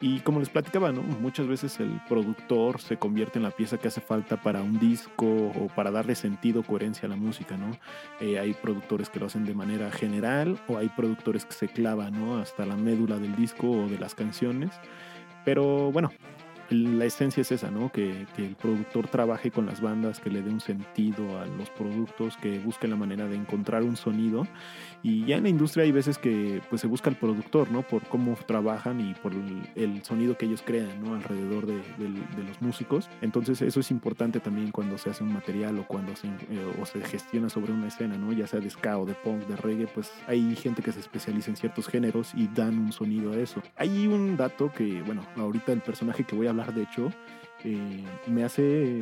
Y 0.01 0.21
como 0.21 0.39
les 0.39 0.49
platicaba, 0.49 0.93
¿no? 0.93 1.03
muchas 1.03 1.49
veces 1.49 1.81
el 1.81 2.01
productor 2.09 2.81
se 2.81 2.97
convierte 2.99 3.41
en 3.41 3.43
la 3.43 3.51
pieza 3.51 3.79
que 3.79 3.89
hace 3.89 4.01
falta 4.01 4.41
para 4.41 4.63
un 4.63 4.79
disco 4.79 5.27
o 5.27 5.67
para 5.75 5.91
darle 5.91 6.15
sentido, 6.15 6.63
coherencia 6.63 7.07
a 7.07 7.09
la 7.09 7.17
música. 7.17 7.57
¿no? 7.57 7.77
Eh, 8.21 8.39
hay 8.39 8.55
productores 8.55 9.11
que 9.11 9.19
lo 9.19 9.27
hacen 9.27 9.45
de 9.45 9.55
manera 9.55 9.91
general 9.91 10.57
o 10.69 10.79
hay 10.79 10.89
productores 10.89 11.45
que 11.45 11.53
se 11.53 11.67
clavan 11.67 12.13
¿no? 12.13 12.39
hasta 12.39 12.65
la 12.65 12.77
médula 12.77 13.19
del 13.19 13.35
disco 13.35 13.69
o 13.69 13.89
de 13.89 13.99
las 13.99 14.15
canciones. 14.15 14.71
Pero 15.45 15.91
bueno, 15.93 16.11
la 16.71 17.05
esencia 17.07 17.41
es 17.41 17.53
esa, 17.53 17.71
¿no? 17.71 17.91
Que, 17.91 18.27
el 18.37 18.57
productor 18.57 19.09
trabaje 19.09 19.51
con 19.51 19.67
las 19.67 19.81
bandas, 19.81 20.21
que 20.21 20.31
le 20.31 20.43
dé 20.43 20.51
un 20.51 20.61
sentido 20.61 21.41
a 21.41 21.47
los 21.47 21.71
productos, 21.71 22.37
que 22.37 22.59
busque 22.59 22.87
la 22.87 22.97
manera 22.97 23.27
de 23.27 23.37
encontrar 23.37 23.83
un 23.83 23.97
sonido. 23.97 24.47
Y 25.03 25.25
ya 25.27 25.37
en 25.37 25.45
la 25.45 25.49
industria 25.49 25.85
hay 25.85 25.93
veces 25.93 26.19
que 26.19 26.61
pues, 26.69 26.81
se 26.81 26.87
busca 26.87 27.11
el 27.11 27.17
productor, 27.17 27.71
¿no? 27.71 27.83
Por 27.83 28.03
cómo 28.09 28.37
trabajan 28.47 29.01
y 29.01 29.15
por 29.15 29.33
el, 29.33 30.05
sonido 30.05 30.37
que 30.37 30.47
ellos 30.47 30.63
crean, 30.65 31.03
¿no? 31.03 31.15
Alrededor 31.15 31.67
de, 31.67 31.79
los 32.47 32.61
músicos. 32.61 33.09
Entonces 33.21 33.63
eso 33.63 33.81
es 33.81 33.91
importante 33.91 34.41
también 34.41 34.71
cuando 34.71 34.99
se 34.99 35.11
hace 35.11 35.25
un 35.25 35.33
material 35.33 35.79
o 35.79 35.87
cuando 35.87 36.15
se, 36.17 36.29
eh, 36.29 36.85
se 36.85 37.01
gestiona 37.05 37.49
sobre 37.49 37.73
una 37.73 37.89
escena, 37.89 38.17
¿no? 38.17 38.33
Ya 38.33 38.47
sea 38.47 38.61
de 38.61 38.71
ska 38.71 38.99
o 38.99 39.07
de 39.07 39.15
punk, 39.15 39.47
de 39.47 39.57
reggae, 39.57 39.87
pues 39.87 40.13
hay 40.27 40.55
gente 40.57 40.83
que 40.83 40.93
se 40.93 41.01
especializa 41.01 41.51
en 41.51 41.57
ciertos 41.57 41.89
géneros 41.89 42.33
y 42.35 42.49
dan 42.49 42.79
un 42.79 42.93
sonido 42.93 43.33
a 43.33 43.37
eso. 43.37 43.63
Hay 43.77 44.07
un 44.07 44.37
dato 44.37 44.73
que, 44.73 45.03
bueno, 45.03 45.23
ahorita 45.37 45.73
el 45.73 45.81
personaje 45.81 46.25
que 46.25 46.35
voy 46.35 46.47
a 46.47 46.53
de 46.67 46.83
hecho, 46.83 47.11
eh, 47.65 48.05
me 48.27 48.45
hace 48.45 49.01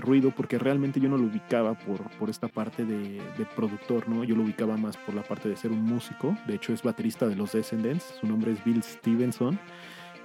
ruido 0.00 0.30
porque 0.30 0.58
realmente 0.58 1.00
yo 1.00 1.08
no 1.08 1.18
lo 1.18 1.24
ubicaba 1.24 1.74
por, 1.74 2.08
por 2.18 2.30
esta 2.30 2.48
parte 2.48 2.84
de, 2.84 3.20
de, 3.36 3.46
productor, 3.54 4.08
¿no? 4.08 4.24
Yo 4.24 4.36
lo 4.36 4.42
ubicaba 4.42 4.76
más 4.76 4.96
por 4.96 5.14
la 5.14 5.22
parte 5.22 5.48
de 5.48 5.56
ser 5.56 5.70
un 5.70 5.82
músico. 5.82 6.36
De 6.46 6.54
hecho, 6.54 6.72
es 6.72 6.82
baterista 6.82 7.28
de 7.28 7.36
los 7.36 7.52
Descendants. 7.52 8.14
Su 8.20 8.26
nombre 8.26 8.52
es 8.52 8.64
Bill 8.64 8.82
Stevenson 8.82 9.58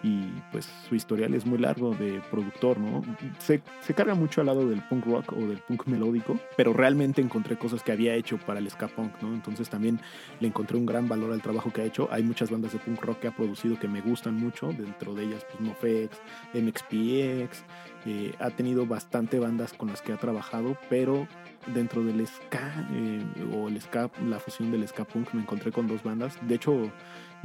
y 0.06 0.44
pues 0.52 0.70
su 0.88 0.94
historial 0.94 1.34
es 1.34 1.48
muy 1.48 1.58
largo 1.58 1.96
de 1.96 2.22
productor, 2.30 2.78
¿no? 2.78 3.02
Se, 3.40 3.64
se, 3.82 3.94
carga 3.96 4.14
mucho 4.14 4.40
al 4.40 4.48
lado 4.48 4.70
del 4.70 4.84
punk 4.84 5.04
rock 5.08 5.34
o 5.34 5.48
del 5.48 5.58
punk 5.58 5.88
melódico, 5.88 6.40
pero 6.56 6.74
realmente 6.74 7.22
encontré 7.22 7.58
cosas 7.58 7.82
que 7.82 7.92
había 7.92 8.14
hecho 8.14 8.38
para 8.38 8.60
el 8.60 8.70
ska 8.70 8.88
punk, 8.88 9.20
¿no? 9.24 9.34
Entonces 9.34 9.68
también 9.68 10.00
le 10.40 10.48
encontré 10.48 10.78
un 10.78 10.86
gran 10.86 11.10
valor 11.10 11.34
al 11.34 11.42
trabajo 11.42 11.74
que 11.74 11.82
ha 11.82 11.86
hecho. 11.86 12.08
Hay 12.12 12.22
muchas 12.22 12.52
bandas 12.52 12.74
de 12.74 12.78
punk 12.78 13.02
rock 13.02 13.22
que 13.22 13.30
ha 13.30 13.36
producido 13.36 13.80
que 13.80 13.88
me 13.88 14.02
gustan 14.02 14.36
mucho, 14.36 14.68
dentro 14.68 15.16
de 15.16 15.24
ellas 15.24 15.44
pues 15.50 15.60
NoFX, 15.62 16.22
MXPX, 16.54 17.64
eh, 18.06 18.36
ha 18.38 18.52
tenido 18.52 18.86
bastante 18.86 19.40
bandas 19.40 19.74
con 19.74 19.90
las 19.90 20.04
que 20.04 20.14
ha 20.14 20.18
trabajado, 20.18 20.78
pero 20.88 21.28
dentro 21.74 22.04
del 22.04 22.28
ska 22.28 22.88
eh, 22.92 23.24
o 23.52 23.70
el 23.70 23.82
ska, 23.82 24.12
la 24.28 24.40
fusión 24.40 24.70
del 24.70 24.88
ska 24.88 25.04
punk 25.04 25.34
me 25.34 25.42
encontré 25.42 25.72
con 25.72 25.88
dos 25.88 26.04
bandas. 26.04 26.38
De 26.48 26.54
hecho, 26.54 26.92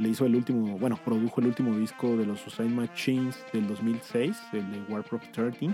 le 0.01 0.09
hizo 0.09 0.25
el 0.25 0.35
último, 0.35 0.77
bueno, 0.79 0.97
produjo 1.05 1.41
el 1.41 1.47
último 1.47 1.75
disco 1.77 2.17
de 2.17 2.25
los 2.25 2.39
Suicide 2.39 2.69
Machines 2.69 3.37
del 3.53 3.67
2006, 3.67 4.35
el 4.53 4.71
de 4.71 4.81
Warprop 4.89 5.21
13, 5.31 5.69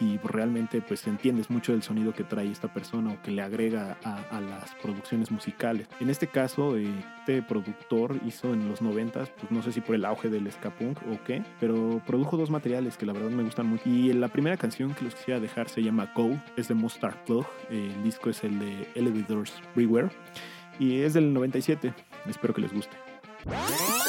y 0.00 0.18
realmente 0.18 0.82
pues 0.82 1.06
entiendes 1.06 1.48
mucho 1.48 1.72
del 1.72 1.82
sonido 1.82 2.12
que 2.12 2.24
trae 2.24 2.50
esta 2.50 2.72
persona 2.72 3.12
o 3.12 3.22
que 3.22 3.30
le 3.30 3.40
agrega 3.40 3.96
a, 4.02 4.40
las 4.40 4.74
producciones 4.82 5.30
musicales. 5.30 5.88
En 6.00 6.10
este 6.10 6.26
caso, 6.26 6.76
este 6.76 7.42
productor 7.42 8.18
hizo 8.26 8.52
en 8.52 8.68
los 8.68 8.82
90, 8.82 9.26
pues 9.26 9.50
no 9.50 9.62
sé 9.62 9.72
si 9.72 9.80
por 9.80 9.94
el 9.94 10.04
auge 10.04 10.28
del 10.28 10.50
ska 10.50 10.70
punk 10.70 10.98
o 11.12 11.22
qué, 11.24 11.42
pero 11.60 12.02
produjo 12.06 12.36
dos 12.36 12.50
materiales 12.50 12.96
que 12.96 13.06
la 13.06 13.12
verdad 13.12 13.30
me 13.30 13.44
gustan 13.44 13.66
mucho. 13.66 13.82
Y 13.86 14.12
la 14.12 14.28
primera 14.28 14.56
canción 14.56 14.94
que 14.94 15.04
los 15.04 15.14
quisiera 15.14 15.38
dejar 15.38 15.68
se 15.68 15.82
llama 15.82 16.10
Go, 16.14 16.30
es 16.56 16.68
de 16.68 16.74
Mustard 16.74 17.16
Plug, 17.26 17.46
el 17.70 18.02
disco 18.02 18.30
es 18.30 18.42
el 18.42 18.58
de 18.58 18.88
Elevators 18.94 19.54
Everywhere 19.74 20.08
y 20.78 21.00
es 21.00 21.14
del 21.14 21.32
97, 21.32 21.92
espero 22.26 22.54
que 22.54 22.62
les 22.62 22.72
guste. 22.72 23.07
Música 23.44 24.07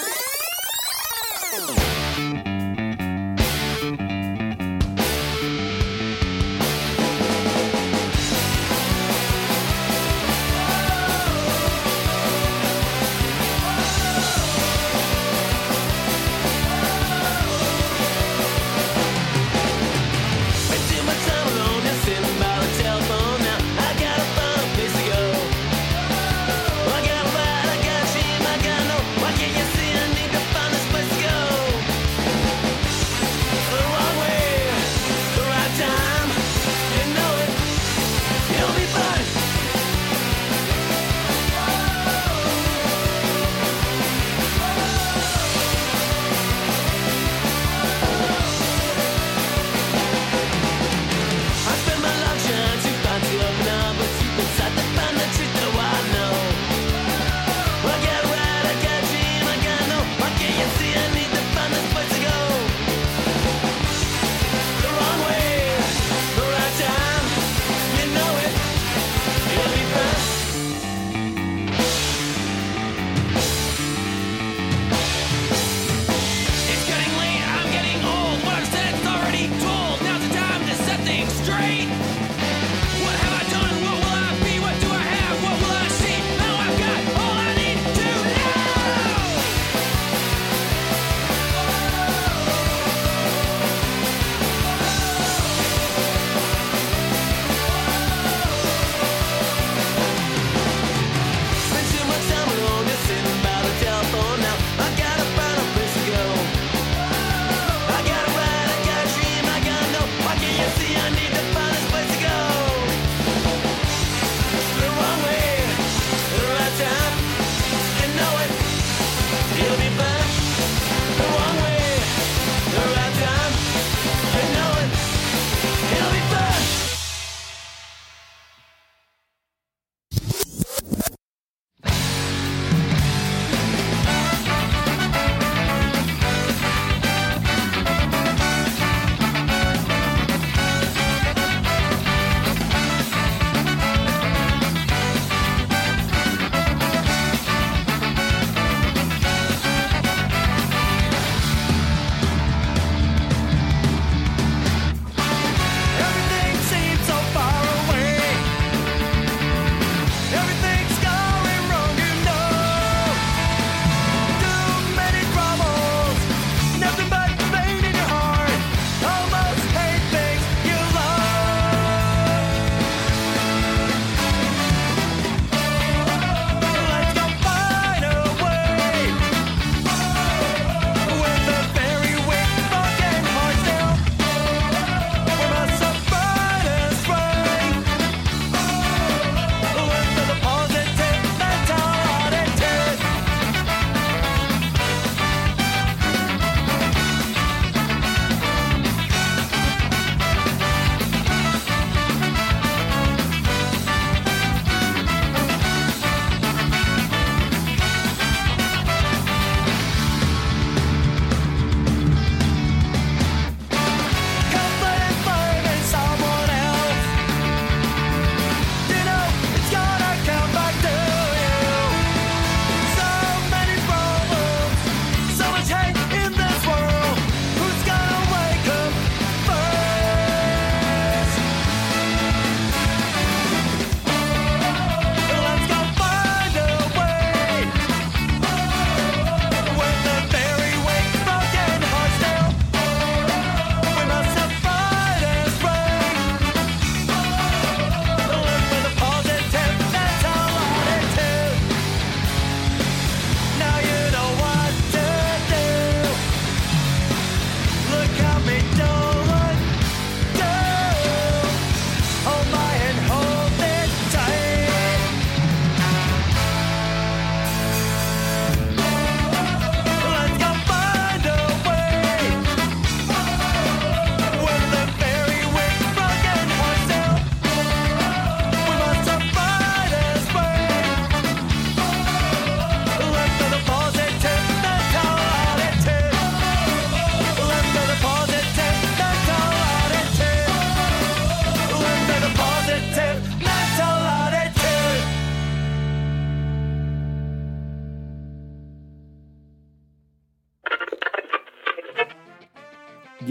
Great. 81.50 82.19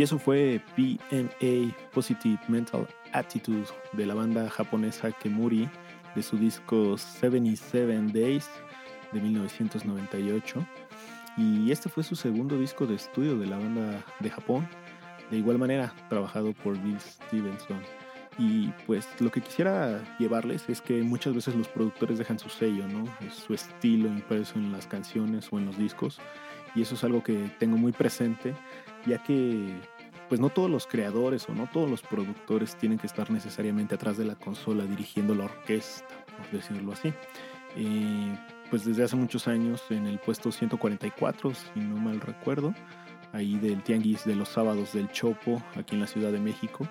Eso 0.09 0.18
fue 0.18 0.62
PMA 0.75 1.77
Positive 1.92 2.38
Mental 2.49 2.88
Attitude 3.12 3.66
de 3.92 4.07
la 4.07 4.14
banda 4.14 4.49
japonesa 4.49 5.12
Kemuri 5.12 5.68
de 6.14 6.23
su 6.23 6.38
disco 6.38 6.97
77 6.97 7.87
Days 8.14 8.49
de 9.12 9.21
1998. 9.21 10.66
Y 11.37 11.71
este 11.71 11.90
fue 11.90 12.05
su 12.05 12.16
segundo 12.16 12.59
disco 12.59 12.87
de 12.87 12.94
estudio 12.94 13.38
de 13.38 13.49
la 13.49 13.59
banda 13.59 14.03
de 14.21 14.31
Japón. 14.31 14.66
De 15.31 15.37
igual 15.37 15.59
manera, 15.59 15.92
trabajado 16.09 16.55
por 16.55 16.79
Bill 16.79 16.99
Stevenson. 16.99 17.83
Y 18.38 18.68
pues 18.87 19.07
lo 19.21 19.31
que 19.31 19.42
quisiera 19.42 20.03
llevarles 20.18 20.71
es 20.71 20.81
que 20.81 21.03
muchas 21.03 21.35
veces 21.35 21.55
los 21.55 21.68
productores 21.68 22.16
dejan 22.16 22.38
su 22.38 22.49
sello, 22.49 22.88
¿no? 22.88 23.05
su 23.31 23.53
estilo 23.53 24.09
impreso 24.09 24.59
en 24.59 24.73
las 24.73 24.87
canciones 24.87 25.49
o 25.53 25.59
en 25.59 25.66
los 25.66 25.77
discos. 25.77 26.18
Y 26.75 26.81
eso 26.81 26.94
es 26.94 27.05
algo 27.05 27.23
que 27.23 27.51
tengo 27.59 27.77
muy 27.77 27.92
presente, 27.92 28.55
ya 29.07 29.23
que 29.23 29.75
pues 30.28 30.40
no 30.40 30.50
todos 30.50 30.70
los 30.70 30.86
creadores 30.86 31.48
o 31.48 31.54
no 31.54 31.68
todos 31.72 31.90
los 31.90 32.02
productores 32.02 32.76
tienen 32.76 32.98
que 32.98 33.06
estar 33.06 33.30
necesariamente 33.30 33.94
atrás 33.94 34.16
de 34.16 34.24
la 34.24 34.34
consola 34.34 34.84
dirigiendo 34.84 35.34
la 35.34 35.44
orquesta, 35.44 36.06
por 36.36 36.50
decirlo 36.50 36.92
así. 36.92 37.12
Eh, 37.76 38.38
pues 38.70 38.84
desde 38.84 39.04
hace 39.04 39.16
muchos 39.16 39.48
años 39.48 39.82
en 39.90 40.06
el 40.06 40.18
puesto 40.18 40.52
144, 40.52 41.54
si 41.54 41.80
no 41.80 41.96
mal 41.96 42.20
recuerdo, 42.20 42.74
ahí 43.32 43.56
del 43.56 43.82
Tianguis 43.82 44.24
de 44.24 44.36
los 44.36 44.50
Sábados 44.50 44.92
del 44.92 45.10
Chopo, 45.10 45.62
aquí 45.74 45.94
en 45.94 46.00
la 46.00 46.06
Ciudad 46.06 46.32
de 46.32 46.40
México, 46.40 46.86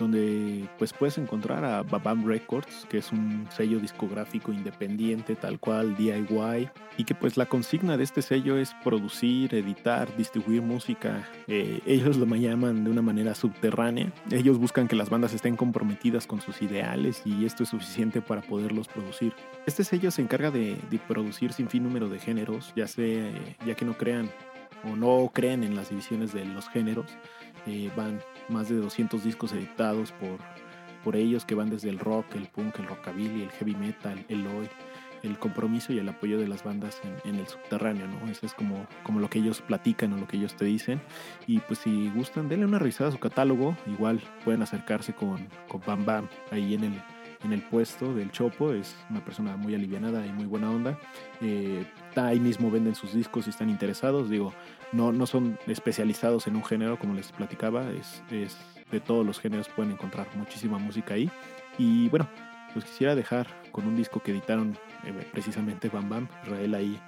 donde 0.00 0.68
pues 0.78 0.92
puedes 0.92 1.18
encontrar 1.18 1.64
a 1.64 1.82
Babam 1.82 2.26
Records, 2.26 2.86
que 2.88 2.98
es 2.98 3.12
un 3.12 3.46
sello 3.50 3.78
discográfico 3.78 4.52
independiente 4.52 5.36
tal 5.36 5.60
cual 5.60 5.96
DIY 5.96 6.68
y 6.96 7.04
que 7.04 7.14
pues 7.14 7.36
la 7.36 7.46
consigna 7.46 7.96
de 7.96 8.04
este 8.04 8.22
sello 8.22 8.58
es 8.58 8.74
producir, 8.82 9.54
editar, 9.54 10.14
distribuir 10.16 10.62
música. 10.62 11.28
Eh, 11.46 11.80
ellos 11.86 12.16
lo 12.16 12.26
llaman 12.34 12.84
de 12.84 12.90
una 12.90 13.02
manera 13.02 13.34
subterránea. 13.34 14.12
Ellos 14.30 14.58
buscan 14.58 14.88
que 14.88 14.96
las 14.96 15.10
bandas 15.10 15.32
estén 15.32 15.56
comprometidas 15.56 16.26
con 16.26 16.40
sus 16.40 16.62
ideales 16.62 17.22
y 17.24 17.44
esto 17.44 17.62
es 17.62 17.68
suficiente 17.68 18.20
para 18.20 18.42
poderlos 18.42 18.88
producir. 18.88 19.32
Este 19.66 19.84
sello 19.84 20.10
se 20.10 20.22
encarga 20.22 20.50
de, 20.50 20.76
producir 21.06 21.52
sin 21.52 21.68
fin 21.68 21.82
número 21.82 22.08
de 22.08 22.18
géneros, 22.18 22.72
ya 22.76 22.86
sea 22.86 23.30
ya 23.66 23.74
que 23.74 23.84
no 23.84 23.96
crean 23.96 24.30
o 24.84 24.96
no 24.96 25.30
creen 25.32 25.64
en 25.64 25.74
las 25.74 25.90
divisiones 25.90 26.32
de 26.32 26.44
los 26.44 26.68
géneros. 26.68 27.06
Eh, 27.66 27.90
van 27.96 28.20
más 28.48 28.68
de 28.68 28.76
200 28.76 29.22
discos 29.22 29.52
editados 29.52 30.12
por, 30.12 30.38
por 31.04 31.16
ellos 31.16 31.44
que 31.44 31.54
van 31.54 31.70
desde 31.70 31.90
el 31.90 31.98
rock, 31.98 32.34
el 32.34 32.46
punk, 32.46 32.78
el 32.78 32.86
rockabilly, 32.86 33.42
el 33.42 33.50
heavy 33.50 33.74
metal, 33.74 34.24
el 34.28 34.46
oi, 34.46 34.68
el 35.22 35.38
compromiso 35.38 35.92
y 35.92 35.98
el 35.98 36.08
apoyo 36.08 36.38
de 36.38 36.48
las 36.48 36.64
bandas 36.64 37.00
en, 37.24 37.34
el 37.36 37.46
subterráneo, 37.46 38.06
¿no? 38.06 38.30
Eso 38.30 38.46
es 38.46 38.54
como, 38.54 38.86
como 39.02 39.20
lo 39.20 39.28
que 39.28 39.38
ellos 39.38 39.60
platican 39.60 40.12
o 40.12 40.16
lo 40.16 40.26
que 40.26 40.36
ellos 40.36 40.54
te 40.56 40.64
dicen. 40.64 41.00
Y 41.46 41.58
pues 41.60 41.80
si 41.80 42.10
gustan, 42.10 42.48
denle 42.48 42.66
una 42.66 42.78
revisada 42.78 43.10
a 43.10 43.12
su 43.12 43.18
catálogo. 43.18 43.76
Igual 43.86 44.20
pueden 44.44 44.62
acercarse 44.62 45.12
con, 45.12 45.48
con 45.68 45.82
Bam 45.86 46.04
Bam 46.04 46.28
ahí 46.50 46.74
en 46.74 46.84
el, 46.84 47.02
en 47.44 47.52
el 47.52 47.62
puesto 47.62 48.14
del 48.14 48.30
Chopo. 48.30 48.72
Es 48.72 48.96
una 49.08 49.24
persona 49.24 49.56
muy 49.56 49.74
alivianada 49.74 50.26
y 50.26 50.32
muy 50.32 50.46
buena 50.46 50.70
onda. 50.70 50.98
Eh, 51.40 51.84
ahí 52.16 52.40
mismo 52.40 52.70
venden 52.70 52.94
sus 52.94 53.12
discos 53.12 53.44
si 53.44 53.50
están 53.50 53.70
interesados. 53.70 54.30
Digo, 54.30 54.52
no, 54.92 55.12
no 55.12 55.26
son 55.26 55.58
especializados 55.66 56.46
en 56.46 56.56
un 56.56 56.64
género, 56.64 56.98
como 56.98 57.14
les 57.14 57.32
platicaba, 57.32 57.90
es, 57.90 58.22
de 58.90 59.00
todos 59.00 59.24
los 59.24 59.38
géneros 59.38 59.68
pueden 59.68 59.92
encontrar 59.92 60.26
muchísima 60.36 60.78
música 60.78 61.14
ahí. 61.14 61.30
Y 61.78 62.08
bueno, 62.08 62.28
los 62.74 62.84
quisiera 62.84 63.14
dejar 63.14 63.46
con 63.72 63.86
un 63.86 63.96
disco 63.96 64.20
que 64.20 64.32
editaron 64.32 64.76
eh, 65.04 65.12
precisamente 65.32 65.88
Bam 65.88 66.08
Bam, 66.08 66.28
Israel 66.44 66.74
ahí 66.74 67.00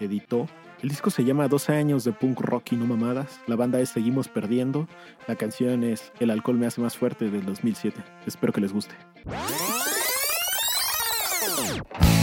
editó. 0.00 0.46
El 0.82 0.90
disco 0.90 1.10
se 1.10 1.24
llama 1.24 1.48
12 1.48 1.72
años 1.72 2.04
de 2.04 2.12
punk 2.12 2.40
rock 2.40 2.72
y 2.72 2.76
no 2.76 2.84
mamadas. 2.86 3.40
La 3.46 3.56
banda 3.56 3.80
es 3.80 3.90
Seguimos 3.90 4.28
Perdiendo. 4.28 4.86
La 5.26 5.36
canción 5.36 5.82
es 5.82 6.12
El 6.20 6.30
alcohol 6.30 6.58
me 6.58 6.66
hace 6.66 6.80
más 6.80 6.96
fuerte 6.96 7.30
del 7.30 7.46
2007. 7.46 8.02
Espero 8.26 8.52
que 8.52 8.60
les 8.60 8.72
guste. 8.72 8.94
Thank 11.56 12.04
you. 12.04 12.13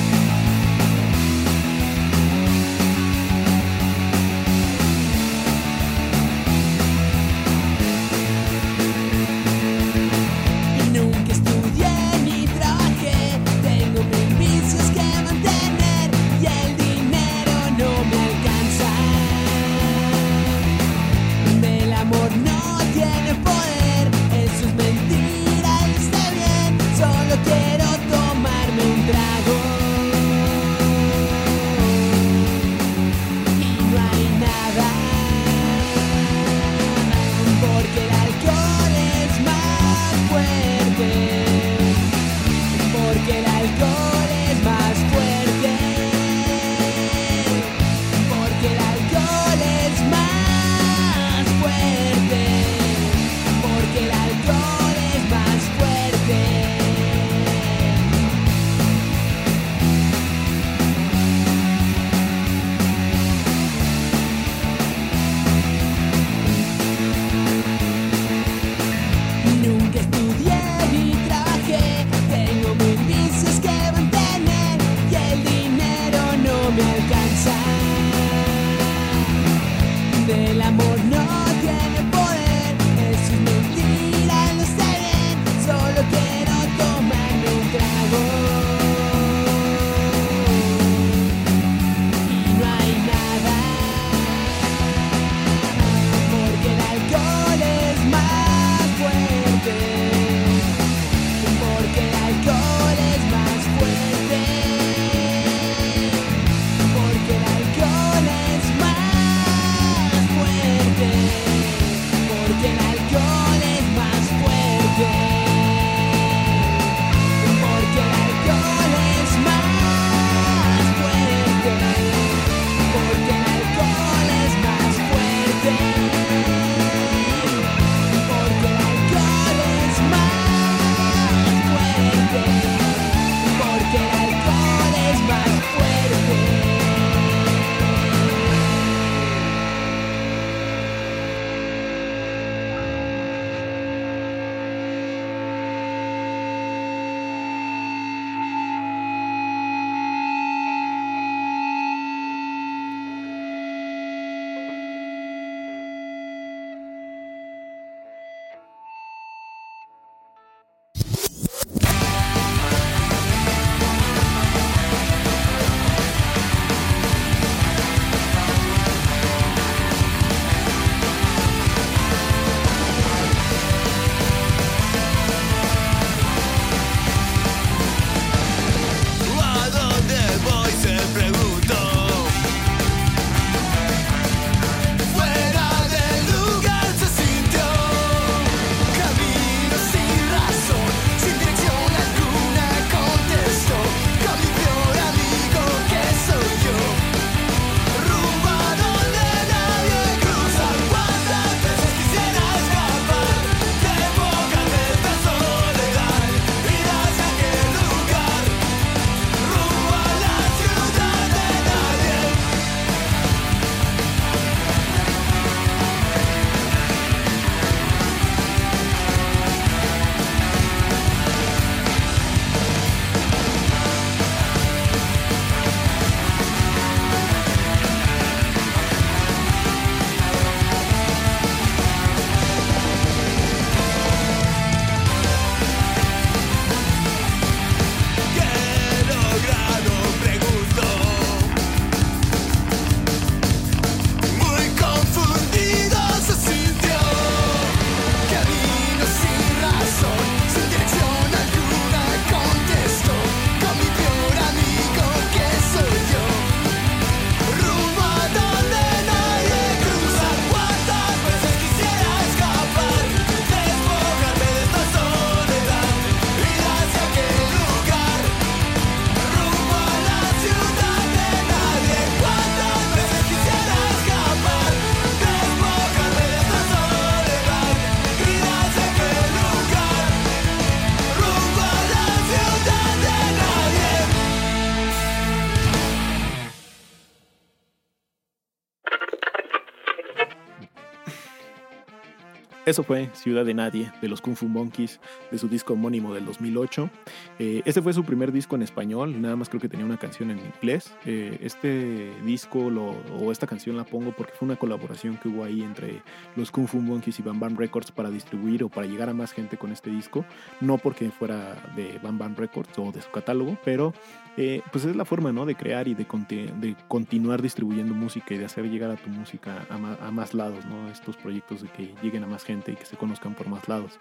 Eso 292.71 292.83
fue 292.83 293.09
Ciudad 293.11 293.43
de 293.43 293.53
Nadie 293.53 293.91
de 294.01 294.07
los 294.07 294.21
Kung 294.21 294.37
Fu 294.37 294.47
Monkeys 294.47 295.01
de 295.29 295.37
su 295.37 295.49
disco 295.49 295.73
homónimo 295.73 296.13
del 296.13 296.23
2008. 296.23 296.89
Eh, 297.37 297.61
este 297.65 297.81
fue 297.81 297.91
su 297.91 298.05
primer 298.05 298.31
disco 298.31 298.55
en 298.55 298.61
español, 298.61 299.21
nada 299.21 299.35
más 299.35 299.49
creo 299.49 299.59
que 299.59 299.67
tenía 299.67 299.85
una 299.85 299.97
canción 299.97 300.31
en 300.31 300.39
inglés. 300.39 300.95
Eh, 301.05 301.37
este 301.41 302.13
disco 302.23 302.71
o 303.19 303.29
esta 303.29 303.45
canción 303.45 303.75
la 303.75 303.83
pongo 303.83 304.13
porque 304.13 304.31
fue 304.31 304.45
una 304.45 304.55
colaboración 304.55 305.17
que 305.17 305.27
hubo 305.27 305.43
ahí 305.43 305.63
entre 305.63 306.01
los 306.37 306.49
Kung 306.49 306.65
Fu 306.65 306.79
Monkeys 306.79 307.19
y 307.19 307.23
Bam 307.23 307.41
Bam 307.41 307.57
Records 307.57 307.91
para 307.91 308.09
distribuir 308.09 308.63
o 308.63 308.69
para 308.69 308.87
llegar 308.87 309.09
a 309.09 309.13
más 309.13 309.33
gente 309.33 309.57
con 309.57 309.73
este 309.73 309.89
disco. 309.89 310.23
No 310.61 310.77
porque 310.77 311.11
fuera 311.11 311.61
de 311.75 311.99
Bam 312.01 312.17
Bam 312.17 312.37
Records 312.37 312.71
o 312.79 312.93
de 312.93 313.01
su 313.01 313.11
catálogo, 313.11 313.57
pero 313.65 313.93
eh, 314.37 314.61
pues 314.71 314.85
es 314.85 314.95
la 314.95 315.03
forma 315.03 315.33
¿no? 315.33 315.45
de 315.45 315.55
crear 315.55 315.87
y 315.87 315.93
de, 315.93 316.05
de, 316.05 316.75
continuar 316.87 317.41
distribuyendo 317.41 317.93
música 317.93 318.33
y 318.33 318.37
de 318.37 318.45
hacer 318.45 318.65
llegar 318.69 318.89
a 318.89 318.95
tu 318.95 319.09
música 319.09 319.65
a, 319.69 320.11
más 320.11 320.33
lados, 320.33 320.65
¿no? 320.65 320.89
estos 320.89 321.17
proyectos 321.17 321.61
de 321.61 321.67
que 321.69 321.93
lleguen 322.01 322.23
a 322.23 322.27
más 322.27 322.43
gente 322.43 322.71
y 322.71 322.75
que 322.75 322.85
se 322.85 322.95
conozcan 322.95 323.33
por 323.33 323.47
más 323.47 323.67
lados. 323.67 323.99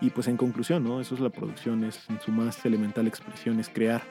Y 0.00 0.10
pues 0.10 0.28
en 0.28 0.36
conclusión, 0.36 0.84
¿no? 0.84 1.00
eso 1.00 1.14
es 1.14 1.20
la 1.20 1.30
producción, 1.30 1.84
es 1.84 2.06
su 2.22 2.32
más 2.32 2.64
elemental 2.66 3.06
expresión, 3.06 3.60
es 3.60 3.68
crear, 3.68 4.02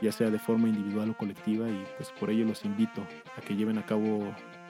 ya 0.00 0.10
sea 0.10 0.30
de 0.30 0.38
forma 0.38 0.68
individual 0.68 1.10
o 1.10 1.16
colectiva, 1.16 1.68
y 1.68 1.84
pues 1.98 2.10
por 2.12 2.30
ello 2.30 2.46
los 2.46 2.64
invito 2.64 3.06
a 3.36 3.40
que 3.42 3.56
lleven 3.56 3.76
a 3.78 3.84
cabo 3.84 4.24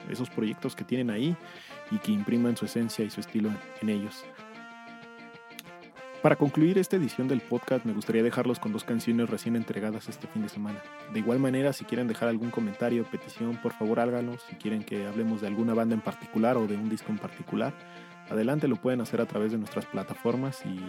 esos 0.09 0.29
proyectos 0.29 0.75
que 0.75 0.83
tienen 0.83 1.11
ahí 1.11 1.35
y 1.91 1.97
que 1.99 2.11
impriman 2.11 2.57
su 2.57 2.65
esencia 2.65 3.05
y 3.05 3.09
su 3.09 3.21
estilo 3.21 3.51
en 3.81 3.89
ellos. 3.89 4.25
Para 6.25 6.37
concluir 6.37 6.79
esta 6.79 6.95
edición 6.95 7.27
del 7.27 7.39
podcast 7.39 7.85
me 7.85 7.93
gustaría 7.93 8.23
dejarlos 8.23 8.57
con 8.57 8.73
dos 8.73 8.83
canciones 8.83 9.29
recién 9.29 9.55
entregadas 9.55 10.09
este 10.09 10.25
fin 10.25 10.41
de 10.41 10.49
semana. 10.49 10.81
De 11.13 11.19
igual 11.19 11.37
manera, 11.37 11.71
si 11.71 11.85
quieren 11.85 12.07
dejar 12.07 12.29
algún 12.29 12.49
comentario 12.49 13.03
o 13.03 13.05
petición, 13.05 13.57
por 13.57 13.73
favor 13.73 13.99
háganos. 13.99 14.41
Si 14.49 14.55
quieren 14.55 14.83
que 14.83 15.05
hablemos 15.05 15.41
de 15.41 15.45
alguna 15.45 15.75
banda 15.75 15.93
en 15.93 16.01
particular 16.01 16.57
o 16.57 16.65
de 16.65 16.77
un 16.77 16.89
disco 16.89 17.11
en 17.11 17.19
particular, 17.19 17.75
adelante 18.27 18.67
lo 18.67 18.77
pueden 18.77 19.01
hacer 19.01 19.21
a 19.21 19.27
través 19.27 19.51
de 19.51 19.59
nuestras 19.59 19.85
plataformas 19.85 20.63
y 20.65 20.79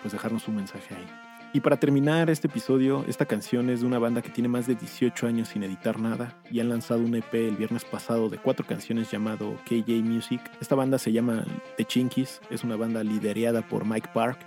pues 0.00 0.10
dejarnos 0.10 0.48
un 0.48 0.56
mensaje 0.56 0.96
ahí. 0.96 1.06
Y 1.54 1.60
para 1.60 1.76
terminar 1.76 2.30
este 2.30 2.48
episodio, 2.48 3.04
esta 3.06 3.26
canción 3.26 3.68
es 3.68 3.82
de 3.82 3.86
una 3.86 3.98
banda 3.98 4.22
que 4.22 4.30
tiene 4.30 4.48
más 4.48 4.66
de 4.66 4.74
18 4.74 5.26
años 5.26 5.48
sin 5.48 5.62
editar 5.62 6.00
nada 6.00 6.34
y 6.50 6.60
han 6.60 6.70
lanzado 6.70 7.02
un 7.02 7.14
EP 7.14 7.34
el 7.34 7.56
viernes 7.56 7.84
pasado 7.84 8.30
de 8.30 8.38
cuatro 8.38 8.66
canciones 8.66 9.10
llamado 9.10 9.58
KJ 9.66 10.02
Music. 10.02 10.40
Esta 10.62 10.74
banda 10.74 10.98
se 10.98 11.12
llama 11.12 11.44
The 11.76 11.84
Chinkies, 11.84 12.40
es 12.48 12.64
una 12.64 12.76
banda 12.76 13.04
liderada 13.04 13.60
por 13.60 13.84
Mike 13.84 14.08
Park 14.14 14.38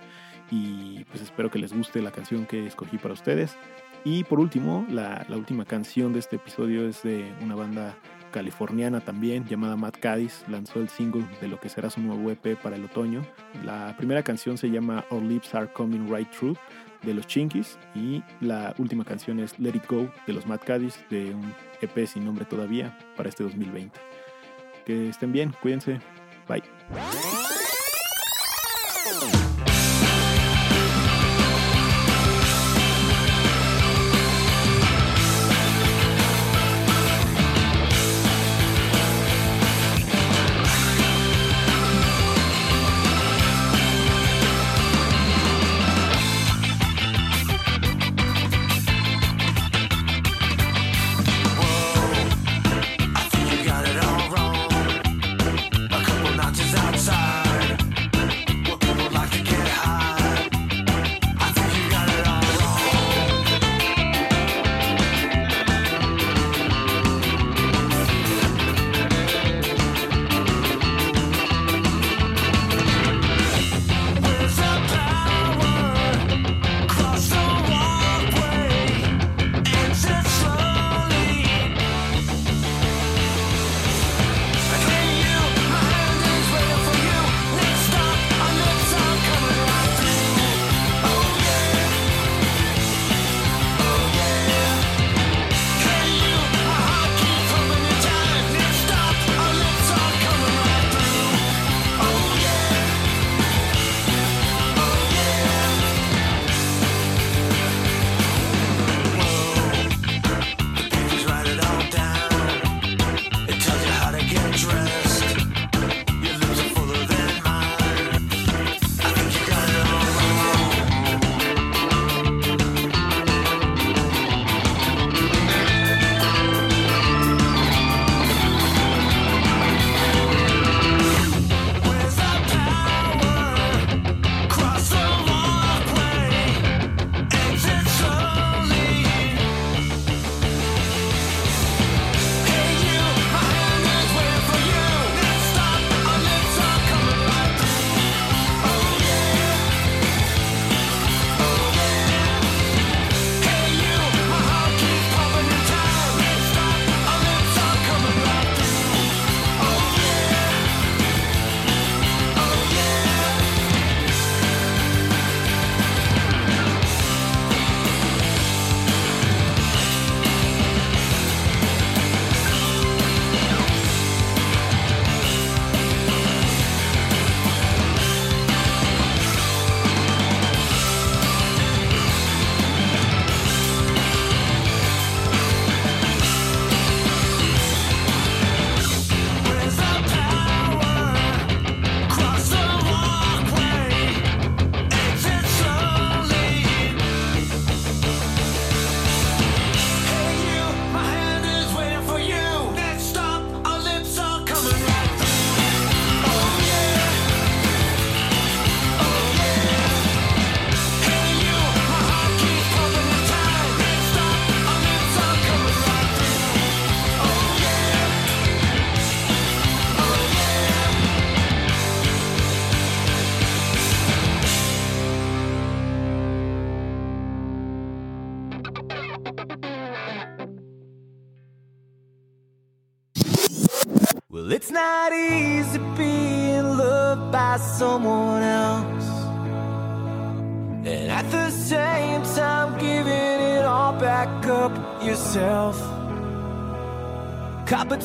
y 0.52 1.04
pues 1.06 1.22
espero 1.22 1.50
que 1.50 1.60
les 1.60 1.74
guste 1.74 2.02
la 2.02 2.12
canción 2.12 2.46
que 2.46 2.66
escogí 2.66 2.98
para 2.98 3.14
ustedes. 3.14 3.58
Y 4.04 4.24
por 4.24 4.40
último, 4.40 4.86
la, 4.90 5.26
última 5.30 5.66
canción 5.66 6.14
de 6.14 6.20
este 6.20 6.36
episodio 6.36 6.88
es 6.88 7.02
de 7.02 7.34
una 7.42 7.56
banda 7.56 7.98
californiana 8.32 9.00
también 9.00 9.46
llamada 9.46 9.76
Matt 9.76 9.98
Cadiz. 9.98 10.44
Lanzó 10.48 10.80
el 10.80 10.90
single 10.90 11.26
de 11.42 11.48
lo 11.48 11.60
que 11.60 11.70
será 11.70 11.90
su 11.90 12.02
nuevo 12.02 12.30
EP 12.30 12.56
para 12.62 12.76
el 12.76 12.86
otoño. 12.86 13.26
La 13.64 13.96
primera 13.98 14.22
canción 14.22 14.60
se 14.60 14.70
llama 14.70 15.06
Our 15.10 15.24
Lips 15.24 15.56
Are 15.56 15.68
Coming 15.74 16.08
Right 16.08 16.30
Through 16.30 16.58
de 17.02 17.16
los 17.16 17.26
Chinkies 17.26 17.80
y 17.96 18.24
la 18.42 18.76
última 18.78 19.04
canción 19.04 19.40
es 19.40 19.58
Let 19.60 19.76
It 19.76 19.88
Go 19.88 20.12
de 20.28 20.34
los 20.34 20.46
Matt 20.46 20.64
Cadiz 20.64 21.04
de 21.10 21.34
un 21.34 21.54
EP 21.82 22.06
sin 22.06 22.26
nombre 22.26 22.46
todavía 22.46 22.96
para 23.18 23.30
este 23.30 23.44
2020. 23.44 24.00
Que 24.86 25.10
estén 25.10 25.32
bien, 25.32 25.52
cuídense. 25.62 26.00
Bye. 26.48 26.62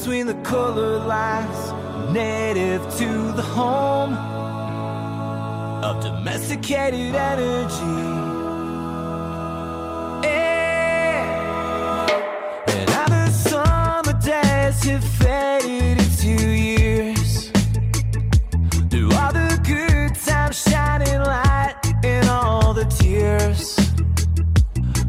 between 0.00 0.26
the 0.26 0.34
color 0.42 0.98
lines, 1.00 1.72
native 2.10 2.82
to 2.96 3.32
the 3.32 3.42
home 3.42 4.14
of 5.84 6.02
domesticated 6.02 7.14
energy. 7.14 8.30
have 14.88 15.04
faded 15.04 16.24
years. 16.24 17.50
Through 18.88 19.12
all 19.12 19.32
the 19.32 19.60
good 19.62 20.14
times, 20.14 20.62
shining 20.62 21.20
light 21.20 21.74
in 22.02 22.26
all 22.26 22.72
the 22.72 22.86
tears. 22.86 23.76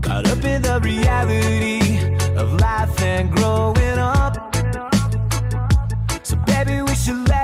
Caught 0.02 0.28
up 0.28 0.44
in 0.44 0.62
the 0.62 0.82
reality 0.84 2.36
of 2.36 2.60
life 2.60 3.02
and 3.02 3.32
growing 3.32 3.98
up 3.98 4.61
we 6.92 6.98
should 6.98 7.30
let 7.30 7.41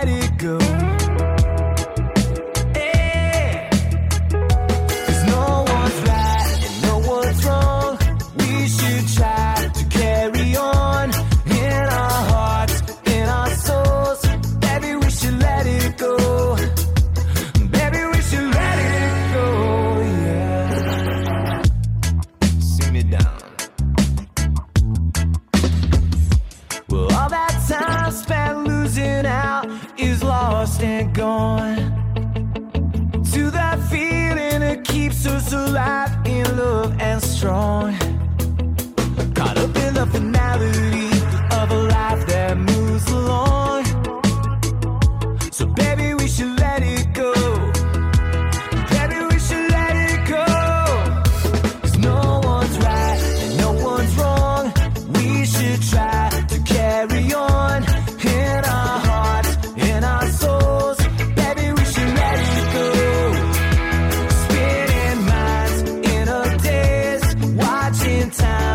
time. 68.31 68.66